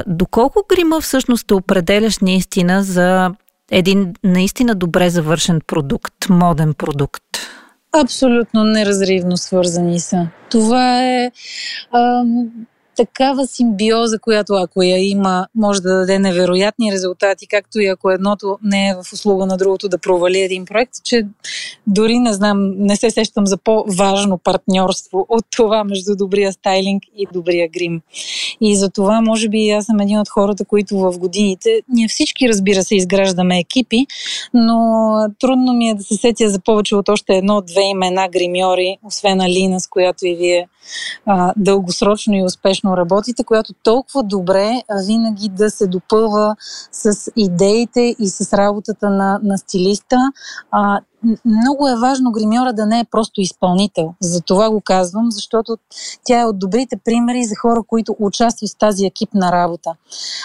Доколко 0.07 0.65
грима 0.69 1.01
всъщност 1.01 1.47
те 1.47 1.53
определяш 1.53 2.19
наистина 2.19 2.83
за 2.83 3.31
един 3.71 4.13
наистина 4.23 4.75
добре 4.75 5.09
завършен 5.09 5.61
продукт, 5.67 6.29
моден 6.29 6.73
продукт? 6.73 7.23
Абсолютно 8.01 8.63
неразривно 8.63 9.37
свързани 9.37 9.99
са. 9.99 10.27
Това 10.51 11.03
е 11.03 11.31
ам, 11.93 12.49
такава 12.95 13.47
симбиоза, 13.47 14.19
която 14.19 14.53
ако 14.53 14.83
я 14.83 15.09
има, 15.09 15.47
може 15.55 15.81
да 15.81 15.99
даде 15.99 16.19
невероятни 16.19 16.91
резултати, 16.91 17.47
както 17.47 17.79
и 17.79 17.87
ако 17.87 18.11
едното 18.11 18.57
не 18.63 18.89
е 18.89 18.95
в 18.95 19.13
услуга 19.13 19.45
на 19.45 19.57
другото 19.57 19.89
да 19.89 19.97
провали 19.97 20.39
един 20.39 20.65
проект, 20.65 20.91
че 21.03 21.27
дори 21.87 22.19
не 22.19 22.33
знам, 22.33 22.71
не 22.77 22.95
се 22.95 23.11
сещам 23.11 23.47
за 23.47 23.57
по-важно 23.57 24.37
партньорство 24.37 25.25
от 25.29 25.45
това 25.55 25.83
между 25.83 26.15
добрия 26.15 26.53
стайлинг 26.53 27.03
и 27.17 27.27
добрия 27.33 27.69
грим. 27.69 28.01
И 28.61 28.75
за 28.75 28.89
това, 28.89 29.21
може 29.21 29.49
би, 29.49 29.69
аз 29.69 29.85
съм 29.85 29.99
един 29.99 30.19
от 30.19 30.29
хората, 30.29 30.65
които 30.65 30.97
в 30.97 31.19
годините, 31.19 31.81
ние 31.89 32.07
всички, 32.07 32.49
разбира 32.49 32.83
се, 32.83 32.95
изграждаме 32.95 33.59
екипи, 33.59 34.07
но 34.53 35.15
трудно 35.39 35.73
ми 35.73 35.89
е 35.89 35.93
да 35.93 36.03
се 36.03 36.15
сетя 36.15 36.49
за 36.49 36.59
повече 36.59 36.95
от 36.95 37.09
още 37.09 37.33
едно-две 37.33 37.81
имена 37.81 38.29
гримьори, 38.31 38.97
освен 39.03 39.41
Алина, 39.41 39.79
с 39.79 39.87
която 39.87 40.27
и 40.27 40.35
вие 40.35 40.67
а, 41.25 41.53
дългосрочно 41.57 42.33
и 42.35 42.43
успешно 42.43 42.84
работите, 42.93 43.43
която 43.43 43.73
толкова 43.83 44.23
добре 44.23 44.81
винаги 45.07 45.49
да 45.49 45.69
се 45.69 45.87
допълва 45.87 46.55
с 46.91 47.31
идеите 47.35 48.15
и 48.19 48.29
с 48.29 48.53
работата 48.53 49.09
на, 49.09 49.39
на 49.43 49.57
стилиста. 49.57 50.17
А, 50.71 51.01
много 51.45 51.87
е 51.87 51.99
важно 51.99 52.31
гримьора 52.31 52.73
да 52.73 52.85
не 52.85 52.99
е 52.99 53.05
просто 53.11 53.41
изпълнител. 53.41 54.13
За 54.21 54.41
това 54.41 54.69
го 54.69 54.81
казвам, 54.81 55.31
защото 55.31 55.77
тя 56.23 56.41
е 56.41 56.45
от 56.45 56.59
добрите 56.59 56.97
примери 57.05 57.45
за 57.45 57.55
хора, 57.61 57.83
които 57.87 58.15
участват 58.19 58.71
в 58.71 58.77
тази 58.77 59.05
екипна 59.05 59.51
работа. 59.51 59.91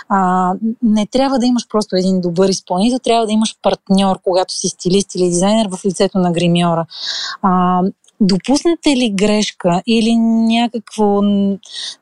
А, 0.09 0.53
не 0.83 1.07
трябва 1.07 1.39
да 1.39 1.47
имаш 1.47 1.69
просто 1.69 1.97
един 1.97 2.21
добър 2.21 2.49
изпълнител, 2.49 2.99
трябва 2.99 3.27
да 3.27 3.33
имаш 3.33 3.57
партньор, 3.63 4.19
когато 4.25 4.55
си 4.55 4.69
стилист 4.69 5.15
или 5.15 5.25
дизайнер 5.25 5.69
в 5.69 5.85
лицето 5.85 6.19
на 6.19 6.33
гримьора. 6.33 6.87
А, 7.43 7.83
допуснете 8.21 8.97
ли 8.97 9.11
грешка 9.11 9.83
или 9.87 10.17
някакво 10.17 11.21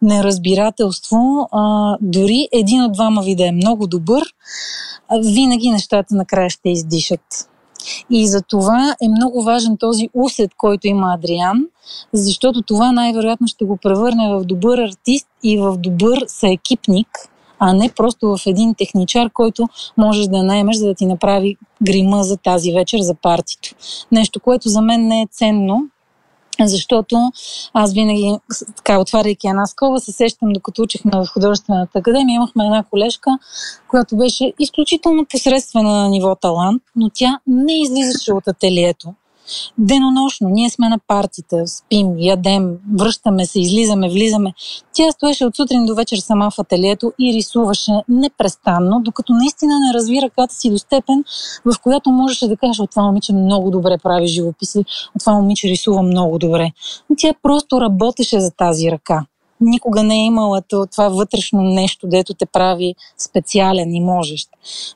неразбирателство, 0.03 1.49
а, 1.53 1.97
дори 2.01 2.49
един 2.53 2.83
от 2.83 2.93
двама 2.93 3.23
ви 3.23 3.37
да 3.37 3.47
е 3.47 3.53
много 3.53 3.87
добър, 3.87 4.23
винаги 5.35 5.71
нещата 5.71 6.15
накрая 6.15 6.51
ще 6.51 6.71
издишат. 6.71 7.49
И 8.11 8.29
за 8.29 8.43
това 8.43 8.97
е 9.03 9.09
много 9.09 9.43
важен 9.43 9.77
този 9.77 10.09
усет, 10.15 10.51
който 10.57 10.87
има 10.87 11.15
Адриан, 11.15 11.67
защото 12.13 12.63
това 12.63 12.93
най-вероятно 12.93 13.47
ще 13.47 13.65
го 13.65 13.77
превърне 13.77 14.29
в 14.29 14.45
добър 14.45 14.79
артист 14.79 15.27
и 15.43 15.59
в 15.59 15.77
добър 15.79 16.25
съекипник, 16.27 17.09
а 17.59 17.73
не 17.73 17.89
просто 17.89 18.37
в 18.37 18.47
един 18.47 18.75
техничар, 18.75 19.31
който 19.31 19.69
можеш 19.97 20.27
да 20.27 20.43
наемеш, 20.43 20.77
за 20.77 20.87
да 20.87 20.95
ти 20.95 21.07
направи 21.07 21.57
грима 21.83 22.25
за 22.25 22.37
тази 22.37 22.73
вечер 22.73 22.99
за 22.99 23.15
партито. 23.15 23.75
Нещо, 24.13 24.41
което 24.41 24.69
за 24.69 24.81
мен 24.81 25.09
не 25.09 25.23
е 25.23 25.29
ценно, 25.31 25.89
защото 26.67 27.33
аз 27.75 27.93
винаги, 27.93 28.39
така, 28.77 29.01
отваряйки 29.01 29.49
една 29.49 29.67
скоба, 29.67 30.01
се 30.01 30.13
сещам, 30.13 30.53
докато 30.53 30.83
учихме 30.83 31.11
в 31.15 31.27
художествената 31.27 31.99
академия, 31.99 32.37
имахме 32.37 32.65
една 32.65 32.85
колежка, 32.91 33.31
която 33.89 34.17
беше 34.17 34.53
изключително 34.59 35.27
посредствена 35.27 36.03
на 36.03 36.09
ниво 36.09 36.35
талант, 36.35 36.83
но 36.97 37.11
тя 37.15 37.39
не 37.47 37.83
излизаше 37.83 38.33
от 38.33 38.49
ателието 38.49 39.15
денонощно. 39.79 40.49
Ние 40.49 40.71
сме 40.71 40.89
на 40.89 40.99
партията, 41.07 41.67
спим, 41.67 42.15
ядем, 42.19 42.77
връщаме 42.99 43.47
се, 43.47 43.61
излизаме, 43.61 44.09
влизаме. 44.09 44.55
Тя 44.93 45.13
стоеше 45.13 45.47
от 45.47 45.57
сутрин 45.57 45.87
до 45.87 45.95
вечер 45.95 46.17
сама 46.17 46.51
в 46.51 46.59
ателието 46.59 47.13
и 47.21 47.35
рисуваше 47.35 47.93
непрестанно, 48.09 49.01
докато 49.05 49.33
наистина 49.33 49.73
не 49.87 49.95
разви 49.95 50.23
ръката 50.23 50.55
си 50.55 50.71
до 50.71 50.79
степен, 50.79 51.25
в 51.65 51.75
която 51.83 52.11
можеше 52.11 52.49
да 52.49 52.57
каже, 52.57 52.83
от 52.83 52.91
това 52.91 53.03
момиче 53.03 53.33
много 53.33 53.71
добре 53.71 53.99
прави 54.03 54.27
живописи, 54.27 54.79
от 54.79 55.21
това 55.21 55.33
момиче 55.33 55.69
рисува 55.69 56.03
много 56.03 56.39
добре. 56.39 56.71
Но 57.11 57.17
тя 57.19 57.35
просто 57.43 57.81
работеше 57.81 58.41
за 58.41 58.51
тази 58.51 58.91
ръка 58.91 59.27
никога 59.61 60.03
не 60.03 60.15
е 60.15 60.25
имала 60.25 60.63
това 60.69 61.09
вътрешно 61.09 61.63
нещо, 61.63 62.07
дето 62.07 62.35
те 62.35 62.47
прави 62.47 62.95
специален 63.19 63.95
и 63.95 64.01
можещ. 64.01 64.49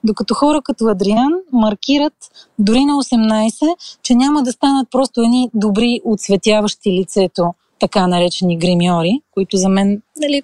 Докато 0.05 0.35
хора 0.35 0.62
като 0.64 0.87
Адриан 0.87 1.33
маркират 1.53 2.14
дори 2.59 2.85
на 2.85 2.92
18, 2.92 3.77
че 4.03 4.14
няма 4.14 4.42
да 4.42 4.53
станат 4.53 4.88
просто 4.90 5.22
едни 5.22 5.51
добри, 5.55 6.01
отсветяващи 6.05 6.92
лицето, 6.92 7.55
така 7.81 8.07
наречени 8.07 8.59
гримьори, 8.59 9.20
които 9.35 9.57
за 9.57 9.68
мен, 9.68 10.03
нали, 10.16 10.42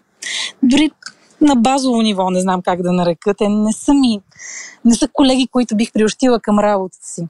дори 0.62 0.90
на 1.40 1.56
базово 1.56 2.02
ниво, 2.02 2.30
не 2.30 2.40
знам 2.40 2.62
как 2.62 2.82
да 2.82 2.92
нарека. 2.92 3.34
Те 3.34 3.48
не 3.48 3.72
са 3.72 3.94
ми, 3.94 4.20
не 4.84 4.94
са 4.94 5.08
колеги, 5.12 5.48
които 5.52 5.76
бих 5.76 5.92
приощила 5.92 6.40
към 6.40 6.58
работата 6.58 7.06
си. 7.06 7.28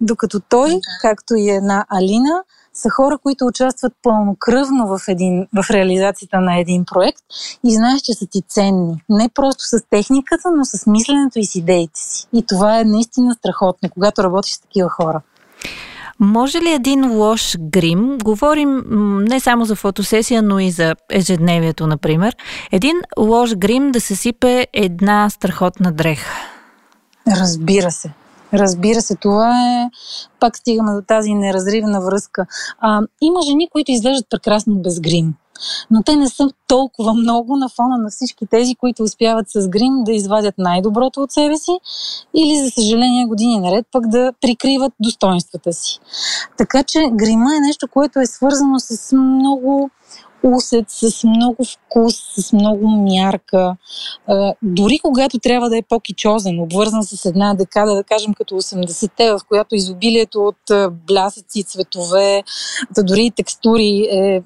Докато 0.00 0.40
той, 0.40 0.80
както 1.02 1.34
и 1.34 1.50
една 1.50 1.86
Алина, 1.88 2.42
са 2.74 2.90
хора, 2.90 3.18
които 3.18 3.46
участват 3.46 3.92
пълнокръвно 4.02 4.86
в, 4.86 5.00
един, 5.08 5.46
в 5.56 5.70
реализацията 5.70 6.40
на 6.40 6.60
един 6.60 6.84
проект 6.84 7.18
и 7.64 7.74
знаеш, 7.74 8.00
че 8.00 8.14
са 8.14 8.26
ти 8.26 8.42
ценни. 8.48 9.04
Не 9.08 9.28
просто 9.28 9.64
с 9.64 9.78
техниката, 9.90 10.50
но 10.56 10.64
с 10.64 10.86
мисленето 10.86 11.38
и 11.38 11.44
с 11.44 11.54
идеите 11.54 12.00
си. 12.00 12.26
И 12.32 12.46
това 12.46 12.80
е 12.80 12.84
наистина 12.84 13.34
страхотно, 13.34 13.90
когато 13.90 14.24
работиш 14.24 14.52
с 14.52 14.60
такива 14.60 14.88
хора. 14.88 15.20
Може 16.20 16.58
ли 16.58 16.72
един 16.72 17.12
лош 17.12 17.56
грим, 17.60 18.18
говорим 18.18 18.82
не 19.28 19.40
само 19.40 19.64
за 19.64 19.76
фотосесия, 19.76 20.42
но 20.42 20.58
и 20.58 20.70
за 20.70 20.94
ежедневието, 21.10 21.86
например, 21.86 22.36
един 22.72 22.96
лош 23.18 23.54
грим 23.54 23.92
да 23.92 24.00
се 24.00 24.16
сипе 24.16 24.66
една 24.72 25.30
страхотна 25.30 25.92
дреха? 25.92 26.30
Разбира 27.28 27.90
се. 27.90 28.10
Разбира 28.54 29.00
се, 29.00 29.16
това 29.16 29.50
е. 29.50 29.90
Пак 30.40 30.56
стигаме 30.56 30.92
до 30.92 31.02
тази 31.02 31.34
неразривна 31.34 32.00
връзка. 32.00 32.46
А, 32.80 33.00
има 33.20 33.42
жени, 33.42 33.68
които 33.72 33.92
изглеждат 33.92 34.26
прекрасно 34.30 34.74
без 34.74 35.00
грим. 35.00 35.34
Но 35.90 36.02
те 36.02 36.16
не 36.16 36.28
са 36.28 36.50
толкова 36.66 37.14
много 37.14 37.56
на 37.56 37.68
фона 37.68 37.98
на 37.98 38.10
всички 38.10 38.46
тези, 38.46 38.74
които 38.74 39.02
успяват 39.02 39.50
с 39.50 39.68
грим 39.68 40.04
да 40.04 40.12
извадят 40.12 40.54
най-доброто 40.58 41.20
от 41.20 41.32
себе 41.32 41.56
си 41.56 41.78
или, 42.34 42.64
за 42.64 42.70
съжаление, 42.70 43.26
години 43.26 43.58
наред 43.58 43.86
пък 43.92 44.08
да 44.08 44.32
прикриват 44.40 44.92
достоинствата 45.00 45.72
си. 45.72 46.00
Така 46.58 46.82
че 46.82 47.10
грима 47.12 47.56
е 47.56 47.66
нещо, 47.66 47.88
което 47.88 48.20
е 48.20 48.26
свързано 48.26 48.78
с 48.78 49.16
много 49.16 49.90
усет, 50.44 50.84
с 50.88 51.24
много 51.24 51.64
вкус, 51.64 52.14
с 52.38 52.52
много 52.52 52.88
мярка. 52.88 53.76
А, 54.26 54.54
дори 54.62 54.98
когато 55.02 55.38
трябва 55.38 55.70
да 55.70 55.78
е 55.78 55.82
по-кичозен, 55.82 56.60
обвързан 56.60 57.02
с 57.02 57.24
една 57.24 57.54
декада, 57.54 57.94
да 57.94 58.04
кажем 58.04 58.34
като 58.34 58.54
80-те, 58.54 59.32
в 59.32 59.40
която 59.48 59.74
изобилието 59.74 60.44
от 60.44 60.90
блясъци, 61.06 61.64
цветове, 61.64 62.42
да 62.94 63.02
дори 63.02 63.26
и 63.26 63.30
текстури 63.30 64.08
е 64.12 64.42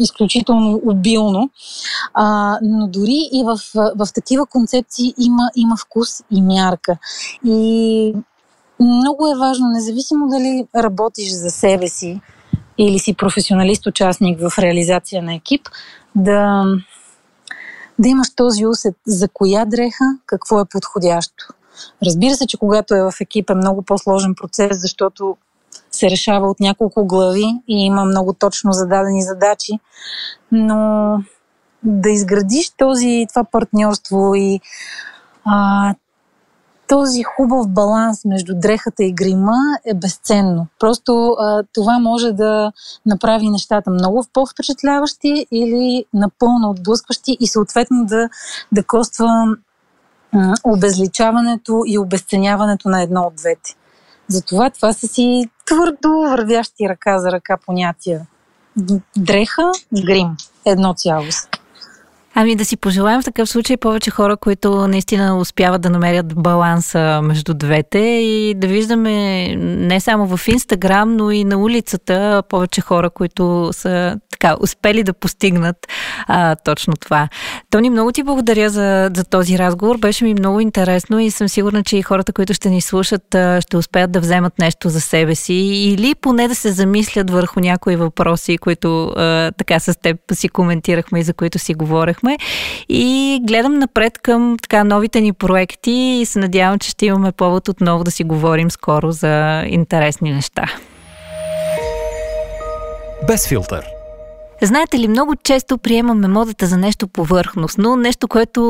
изключително 0.00 0.80
обилно. 0.86 1.50
А, 2.14 2.58
но 2.62 2.86
дори 2.88 3.28
и 3.32 3.44
в, 3.44 3.60
в 3.74 4.08
такива 4.14 4.46
концепции 4.46 5.14
има, 5.18 5.50
има 5.56 5.76
вкус 5.76 6.08
и 6.30 6.42
мярка. 6.42 6.98
И 7.44 8.14
много 8.80 9.28
е 9.28 9.38
важно, 9.38 9.66
независимо 9.68 10.28
дали 10.28 10.66
работиш 10.76 11.32
за 11.32 11.50
себе 11.50 11.88
си, 11.88 12.20
или 12.80 12.98
си 12.98 13.14
професионалист-участник 13.14 14.40
в 14.40 14.58
реализация 14.58 15.22
на 15.22 15.34
екип, 15.34 15.68
да, 16.14 16.64
да 17.98 18.08
имаш 18.08 18.34
този 18.36 18.66
усет 18.66 18.94
за 19.06 19.28
коя 19.28 19.64
дреха, 19.64 20.04
какво 20.26 20.60
е 20.60 20.64
подходящо. 20.64 21.44
Разбира 22.06 22.34
се, 22.34 22.46
че 22.46 22.58
когато 22.58 22.94
е 22.94 23.02
в 23.02 23.12
екип 23.20 23.50
е 23.50 23.54
много 23.54 23.82
по-сложен 23.82 24.34
процес, 24.34 24.80
защото 24.80 25.36
се 25.90 26.10
решава 26.10 26.50
от 26.50 26.60
няколко 26.60 27.06
глави 27.06 27.46
и 27.68 27.84
има 27.86 28.04
много 28.04 28.32
точно 28.32 28.72
зададени 28.72 29.22
задачи, 29.22 29.72
но 30.52 31.16
да 31.82 32.10
изградиш 32.10 32.70
този, 32.76 33.26
това 33.28 33.44
партньорство 33.44 34.34
и 34.34 34.60
а, 35.44 35.94
този 36.90 37.22
хубав 37.22 37.68
баланс 37.68 38.24
между 38.24 38.52
дрехата 38.54 39.04
и 39.04 39.12
грима 39.12 39.58
е 39.86 39.94
безценно. 39.94 40.66
Просто 40.78 41.36
а, 41.38 41.62
това 41.74 41.98
може 41.98 42.32
да 42.32 42.72
направи 43.06 43.50
нещата 43.50 43.90
много 43.90 44.24
по-впечатляващи 44.32 45.46
или 45.52 46.04
напълно 46.14 46.70
отблъскващи 46.70 47.36
и 47.40 47.46
съответно 47.46 48.04
да, 48.04 48.28
да 48.72 48.84
коства 48.84 49.28
а, 50.32 50.54
обезличаването 50.64 51.82
и 51.86 51.98
обесценяването 51.98 52.88
на 52.88 53.02
едно 53.02 53.20
от 53.20 53.34
двете. 53.34 53.74
Затова 54.28 54.70
това 54.70 54.92
са 54.92 55.08
си 55.08 55.44
твърдо 55.66 56.08
вървящи 56.08 56.88
ръка 56.88 57.18
за 57.18 57.32
ръка 57.32 57.56
понятия. 57.66 58.26
Дреха, 59.16 59.72
грим. 60.02 60.28
Едно 60.64 60.94
цялост. 60.94 61.59
Ами 62.34 62.56
да 62.56 62.64
си 62.64 62.76
пожелаем 62.76 63.22
в 63.22 63.24
такъв 63.24 63.48
случай 63.48 63.76
повече 63.76 64.10
хора, 64.10 64.36
които 64.36 64.88
наистина 64.88 65.38
успяват 65.38 65.82
да 65.82 65.90
намерят 65.90 66.34
баланса 66.34 67.20
между 67.22 67.54
двете 67.54 67.98
и 67.98 68.54
да 68.54 68.66
виждаме 68.66 69.46
не 69.56 70.00
само 70.00 70.36
в 70.36 70.48
Инстаграм, 70.48 71.16
но 71.16 71.30
и 71.30 71.44
на 71.44 71.58
улицата 71.58 72.42
повече 72.48 72.80
хора, 72.80 73.10
които 73.10 73.70
са 73.72 74.16
така 74.30 74.56
успели 74.60 75.02
да 75.02 75.12
постигнат 75.12 75.76
а, 76.26 76.56
точно 76.56 76.94
това. 77.00 77.28
Тони, 77.70 77.90
много 77.90 78.12
ти 78.12 78.22
благодаря 78.22 78.70
за, 78.70 79.10
за 79.16 79.24
този 79.24 79.58
разговор. 79.58 79.98
Беше 79.98 80.24
ми 80.24 80.34
много 80.34 80.60
интересно 80.60 81.18
и 81.18 81.30
съм 81.30 81.48
сигурна, 81.48 81.82
че 81.82 81.96
и 81.96 82.02
хората, 82.02 82.32
които 82.32 82.54
ще 82.54 82.70
ни 82.70 82.80
слушат, 82.80 83.22
ще 83.60 83.76
успеят 83.76 84.12
да 84.12 84.20
вземат 84.20 84.58
нещо 84.58 84.88
за 84.88 85.00
себе 85.00 85.34
си 85.34 85.54
или 85.54 86.14
поне 86.14 86.48
да 86.48 86.54
се 86.54 86.72
замислят 86.72 87.30
върху 87.30 87.60
някои 87.60 87.96
въпроси, 87.96 88.58
които 88.58 89.04
а, 89.06 89.52
така 89.52 89.80
с 89.80 90.00
теб 90.00 90.16
си 90.32 90.48
коментирахме 90.48 91.20
и 91.20 91.22
за 91.22 91.34
които 91.34 91.58
си 91.58 91.74
говорехме 91.74 92.19
говорихме. 92.20 92.38
И 92.88 93.40
гледам 93.42 93.78
напред 93.78 94.18
към 94.18 94.56
така 94.62 94.84
новите 94.84 95.20
ни 95.20 95.32
проекти 95.32 95.90
и 95.90 96.26
се 96.26 96.38
надявам, 96.38 96.78
че 96.78 96.90
ще 96.90 97.06
имаме 97.06 97.32
повод 97.32 97.68
отново 97.68 98.04
да 98.04 98.10
си 98.10 98.24
говорим 98.24 98.70
скоро 98.70 99.12
за 99.12 99.64
интересни 99.66 100.32
неща. 100.32 100.64
Без 103.26 103.48
филтър. 103.48 103.84
Знаете 104.62 104.98
ли, 104.98 105.08
много 105.08 105.36
често 105.36 105.78
приемаме 105.78 106.28
модата 106.28 106.66
за 106.66 106.76
нещо 106.76 107.08
повърхностно, 107.08 107.96
нещо, 107.96 108.28
което 108.28 108.60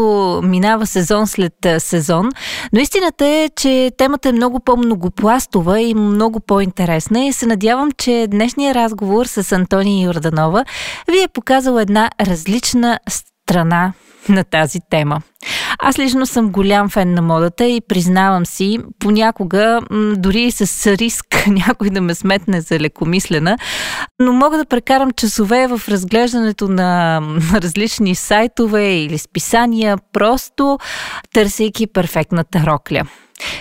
минава 0.44 0.86
сезон 0.86 1.26
след 1.26 1.54
сезон, 1.78 2.28
но 2.72 2.80
истината 2.80 3.26
е, 3.26 3.48
че 3.56 3.90
темата 3.96 4.28
е 4.28 4.32
много 4.32 4.60
по-многопластова 4.60 5.80
и 5.80 5.94
много 5.94 6.40
по-интересна 6.40 7.24
и 7.24 7.32
се 7.32 7.46
надявам, 7.46 7.90
че 7.98 8.26
днешния 8.30 8.74
разговор 8.74 9.26
с 9.26 9.52
Антония 9.52 10.04
Йорданова 10.04 10.64
ви 11.10 11.22
е 11.22 11.28
показал 11.28 11.78
една 11.78 12.10
различна 12.20 12.98
страна 13.08 13.29
на 14.28 14.44
тази 14.44 14.78
тема. 14.90 15.20
Аз 15.78 15.98
лично 15.98 16.26
съм 16.26 16.50
голям 16.50 16.88
фен 16.88 17.14
на 17.14 17.22
модата 17.22 17.66
и 17.66 17.80
признавам 17.80 18.46
си, 18.46 18.78
понякога 18.98 19.80
дори 20.16 20.50
с 20.50 20.86
риск 20.96 21.26
някой 21.46 21.90
да 21.90 22.00
ме 22.00 22.14
сметне 22.14 22.60
за 22.60 22.80
лекомислена, 22.80 23.58
но 24.18 24.32
мога 24.32 24.58
да 24.58 24.64
прекарам 24.64 25.10
часове 25.10 25.66
в 25.66 25.80
разглеждането 25.88 26.68
на 26.68 27.20
различни 27.54 28.14
сайтове 28.14 28.94
или 28.94 29.18
списания, 29.18 29.98
просто 30.12 30.78
търсейки 31.32 31.86
перфектната 31.86 32.62
рокля. 32.66 33.02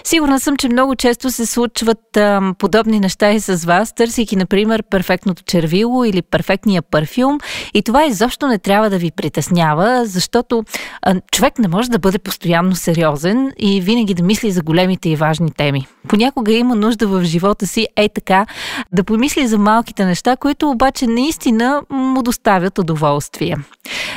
Сигурна 0.03 0.39
съм, 0.39 0.57
че 0.57 0.69
много 0.69 0.95
често 0.95 1.31
се 1.31 1.45
случват 1.45 2.17
а, 2.17 2.53
подобни 2.57 2.99
неща 2.99 3.31
и 3.31 3.39
с 3.39 3.65
вас, 3.65 3.95
търсейки, 3.95 4.35
например, 4.35 4.83
перфектното 4.91 5.43
червило 5.43 6.03
или 6.03 6.21
перфектния 6.21 6.81
парфюм. 6.81 7.39
И 7.73 7.81
това 7.81 8.05
изобщо 8.05 8.47
не 8.47 8.57
трябва 8.59 8.89
да 8.89 8.97
ви 8.97 9.11
притеснява, 9.11 10.05
защото 10.05 10.63
а, 11.01 11.15
човек 11.31 11.59
не 11.59 11.67
може 11.67 11.89
да 11.89 11.99
бъде 11.99 12.19
постоянно 12.19 12.75
сериозен 12.75 13.51
и 13.57 13.81
винаги 13.81 14.13
да 14.13 14.23
мисли 14.23 14.51
за 14.51 14.61
големите 14.61 15.09
и 15.09 15.15
важни 15.15 15.51
теми. 15.51 15.87
Понякога 16.07 16.51
има 16.51 16.75
нужда 16.75 17.07
в 17.07 17.23
живота 17.23 17.67
си, 17.67 17.87
е 17.95 18.09
така, 18.09 18.45
да 18.91 19.03
помисли 19.03 19.47
за 19.47 19.57
малките 19.57 20.05
неща, 20.05 20.35
които 20.35 20.69
обаче 20.69 21.07
наистина 21.07 21.81
му 21.89 22.23
доставят 22.23 22.77
удоволствие. 22.77 23.57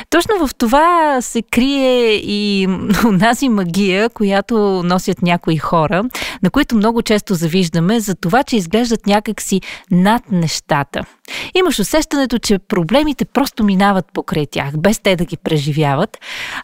Точно 0.09 0.47
в 0.47 0.55
това 0.55 1.17
се 1.21 1.41
крие 1.41 2.13
и 2.13 2.67
унази 3.07 3.49
магия, 3.49 4.09
която 4.09 4.81
носят 4.83 5.21
някои 5.21 5.52
хора, 5.57 6.03
на 6.43 6.49
които 6.49 6.75
много 6.75 7.01
често 7.01 7.35
завиждаме 7.35 7.99
за 7.99 8.15
това, 8.15 8.43
че 8.43 8.55
изглеждат 8.55 9.07
някакси 9.07 9.61
над 9.91 10.31
нещата. 10.31 11.05
Имаш 11.55 11.79
усещането, 11.79 12.39
че 12.39 12.59
проблемите 12.59 13.25
просто 13.25 13.63
минават 13.63 14.05
покрай 14.13 14.45
тях, 14.51 14.77
без 14.77 14.99
те 14.99 15.15
да 15.15 15.25
ги 15.25 15.37
преживяват. 15.37 16.17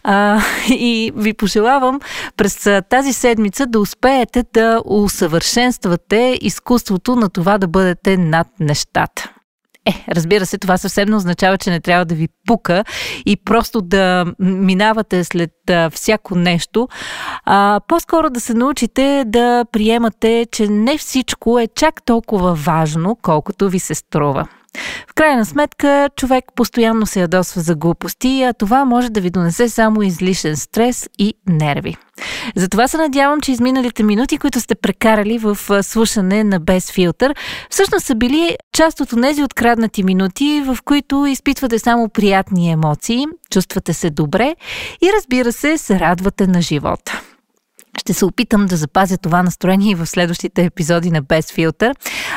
А, 0.03 0.41
и 0.69 1.11
ви 1.15 1.33
пожелавам 1.33 1.99
през 2.37 2.67
тази 2.89 3.13
седмица 3.13 3.65
да 3.65 3.79
успеете 3.79 4.43
да 4.53 4.81
усъвършенствате 4.85 6.37
изкуството 6.41 7.15
на 7.15 7.29
това 7.29 7.57
да 7.57 7.67
бъдете 7.67 8.17
над 8.17 8.47
нещата. 8.59 9.29
Е, 9.85 10.05
разбира 10.15 10.45
се, 10.45 10.57
това 10.57 10.77
съвсем 10.77 11.09
не 11.09 11.15
означава, 11.15 11.57
че 11.57 11.69
не 11.69 11.79
трябва 11.79 12.05
да 12.05 12.15
ви 12.15 12.27
пука 12.47 12.83
и 13.25 13.37
просто 13.37 13.81
да 13.81 14.25
минавате 14.39 15.23
след 15.23 15.51
а, 15.69 15.89
всяко 15.89 16.35
нещо. 16.35 16.87
А, 17.45 17.79
по-скоро 17.87 18.29
да 18.29 18.39
се 18.39 18.53
научите 18.53 19.23
да 19.27 19.65
приемате, 19.71 20.45
че 20.51 20.67
не 20.67 20.97
всичко 20.97 21.59
е 21.59 21.67
чак 21.67 22.05
толкова 22.05 22.53
важно, 22.53 23.17
колкото 23.21 23.69
ви 23.69 23.79
се 23.79 23.95
струва. 23.95 24.47
В 25.09 25.13
крайна 25.13 25.45
сметка, 25.45 26.09
човек 26.15 26.45
постоянно 26.55 27.05
се 27.05 27.19
ядосва 27.21 27.61
за 27.61 27.75
глупости, 27.75 28.43
а 28.43 28.53
това 28.53 28.85
може 28.85 29.09
да 29.09 29.21
ви 29.21 29.29
донесе 29.29 29.69
само 29.69 30.01
излишен 30.01 30.57
стрес 30.57 31.09
и 31.19 31.33
нерви. 31.47 31.95
Затова 32.55 32.87
се 32.87 32.97
надявам, 32.97 33.41
че 33.41 33.51
изминалите 33.51 34.03
минути, 34.03 34.37
които 34.37 34.59
сте 34.59 34.75
прекарали 34.75 35.37
в 35.37 35.83
слушане 35.83 36.43
на 36.43 36.59
Без 36.59 36.91
филтър, 36.91 37.35
всъщност 37.69 38.05
са 38.05 38.15
били 38.15 38.57
част 38.73 39.01
от 39.01 39.09
тези 39.21 39.43
откраднати 39.43 40.03
минути, 40.03 40.63
в 40.65 40.77
които 40.85 41.25
изпитвате 41.25 41.79
само 41.79 42.09
приятни 42.09 42.71
емоции, 42.71 43.25
чувствате 43.51 43.93
се 43.93 44.09
добре 44.09 44.55
и 45.01 45.09
разбира 45.17 45.51
се, 45.51 45.77
се 45.77 45.99
радвате 45.99 46.47
на 46.47 46.61
живота. 46.61 47.21
Ще 47.99 48.13
се 48.13 48.25
опитам 48.25 48.65
да 48.65 48.77
запазя 48.77 49.17
това 49.17 49.43
настроение 49.43 49.91
и 49.91 49.95
в 49.95 50.05
следващите 50.05 50.63
епизоди 50.63 51.11
на 51.11 51.21
Без 51.21 51.51
филтър, 51.51 51.95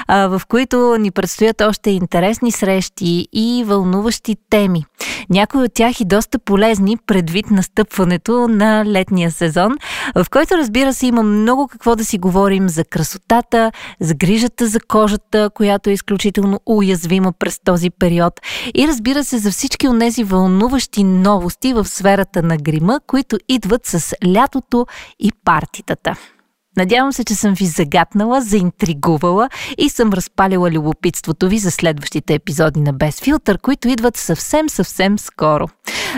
в 0.09 0.43
които 0.49 0.97
ни 1.01 1.11
предстоят 1.11 1.61
още 1.61 1.91
интересни 1.91 2.53
срещи 2.53 3.29
и 3.33 3.65
вълнуващи 3.67 4.37
теми. 4.51 4.85
Някои 5.31 5.63
от 5.63 5.75
тях 5.75 6.01
и 6.01 6.05
доста 6.05 6.39
полезни 6.39 6.97
предвид 7.07 7.51
настъпването 7.51 8.49
на 8.49 8.85
летния 8.85 9.31
сезон, 9.31 9.73
в 10.15 10.27
който 10.31 10.57
разбира 10.57 10.93
се 10.93 11.07
има 11.07 11.23
много 11.23 11.69
какво 11.69 11.97
да 11.97 12.05
си 12.05 12.19
говорим 12.19 12.69
за 12.69 12.85
красотата, 12.85 13.73
за 14.01 14.15
грижата 14.15 14.67
за 14.67 14.81
кожата, 14.81 15.51
която 15.55 15.91
е 15.91 15.93
изключително 15.93 16.61
уязвима 16.67 17.33
през 17.33 17.61
този 17.65 17.91
период 17.91 18.41
и 18.75 18.89
разбира 18.89 19.25
се 19.25 19.39
за 19.39 19.51
всички 19.51 19.89
от 19.89 19.99
тези 19.99 20.25
вълнуващи 20.25 21.05
новости 21.05 21.73
в 21.73 21.85
сферата 21.85 22.43
на 22.43 22.57
грима, 22.57 23.01
които 23.07 23.39
идват 23.49 23.87
с 23.87 24.15
лятото 24.27 24.87
и 25.19 25.33
партитата. 25.45 26.32
Надявам 26.77 27.13
се, 27.13 27.25
че 27.25 27.35
съм 27.35 27.55
ви 27.55 27.67
загатнала, 27.67 28.41
заинтригувала 28.41 29.49
и 29.79 29.91
съм 29.91 30.13
разпалила 30.13 30.71
любопитството 30.71 31.49
ви 31.49 31.59
за 31.59 31.71
следващите 31.71 32.35
епизоди 32.35 32.81
на 32.81 32.93
Без 32.93 33.21
филтър, 33.21 33.59
които 33.59 33.89
идват 33.89 34.17
съвсем, 34.17 34.69
съвсем 34.69 35.19
скоро. 35.19 35.69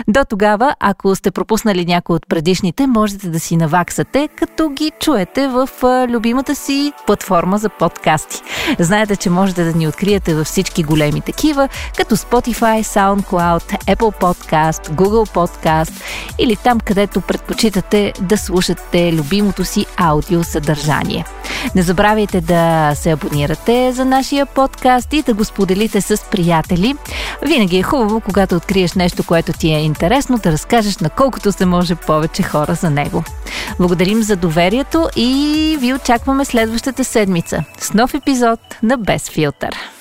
До 0.07 0.25
тогава, 0.29 0.75
ако 0.79 1.15
сте 1.15 1.31
пропуснали 1.31 1.85
някой 1.85 2.15
от 2.15 2.29
предишните, 2.29 2.87
можете 2.87 3.29
да 3.29 3.39
си 3.39 3.57
наваксате, 3.57 4.29
като 4.35 4.69
ги 4.69 4.91
чуете 4.99 5.47
в 5.47 5.69
любимата 6.09 6.55
си 6.55 6.93
платформа 7.05 7.57
за 7.57 7.69
подкасти. 7.69 8.41
Знаете, 8.79 9.15
че 9.15 9.29
можете 9.29 9.63
да 9.63 9.73
ни 9.73 9.87
откриете 9.87 10.35
във 10.35 10.47
всички 10.47 10.83
големи 10.83 11.21
такива, 11.21 11.69
като 11.97 12.17
Spotify, 12.17 12.83
SoundCloud, 12.83 13.95
Apple 13.95 14.21
Podcast, 14.21 14.89
Google 14.89 15.33
Podcast 15.33 16.01
или 16.39 16.55
там, 16.55 16.79
където 16.79 17.21
предпочитате 17.21 18.13
да 18.21 18.37
слушате 18.37 19.13
любимото 19.13 19.65
си 19.65 19.85
аудио 19.97 20.43
съдържание. 20.43 21.25
Не 21.75 21.81
забравяйте 21.81 22.41
да 22.41 22.91
се 22.95 23.11
абонирате 23.11 23.91
за 23.91 24.05
нашия 24.05 24.45
подкаст 24.45 25.13
и 25.13 25.21
да 25.21 25.33
го 25.33 25.45
споделите 25.45 26.01
с 26.01 26.25
приятели. 26.31 26.95
Винаги 27.41 27.77
е 27.77 27.83
хубаво, 27.83 28.21
когато 28.21 28.55
откриеш 28.55 28.93
нещо, 28.93 29.23
което 29.23 29.53
ти 29.53 29.71
е 29.71 29.79
интересно, 29.85 30.37
да 30.37 30.51
разкажеш 30.51 30.97
на 30.97 31.09
колкото 31.09 31.51
се 31.51 31.65
може 31.65 31.95
повече 31.95 32.43
хора 32.43 32.73
за 32.73 32.89
него. 32.89 33.23
Благодарим 33.79 34.23
за 34.23 34.35
доверието 34.35 35.09
и 35.15 35.77
ви 35.79 35.93
очакваме 35.93 36.45
следващата 36.45 37.03
седмица 37.03 37.63
с 37.79 37.93
нов 37.93 38.13
епизод 38.13 38.59
на 38.83 38.97
Без 38.97 39.29
филтър. 39.29 39.94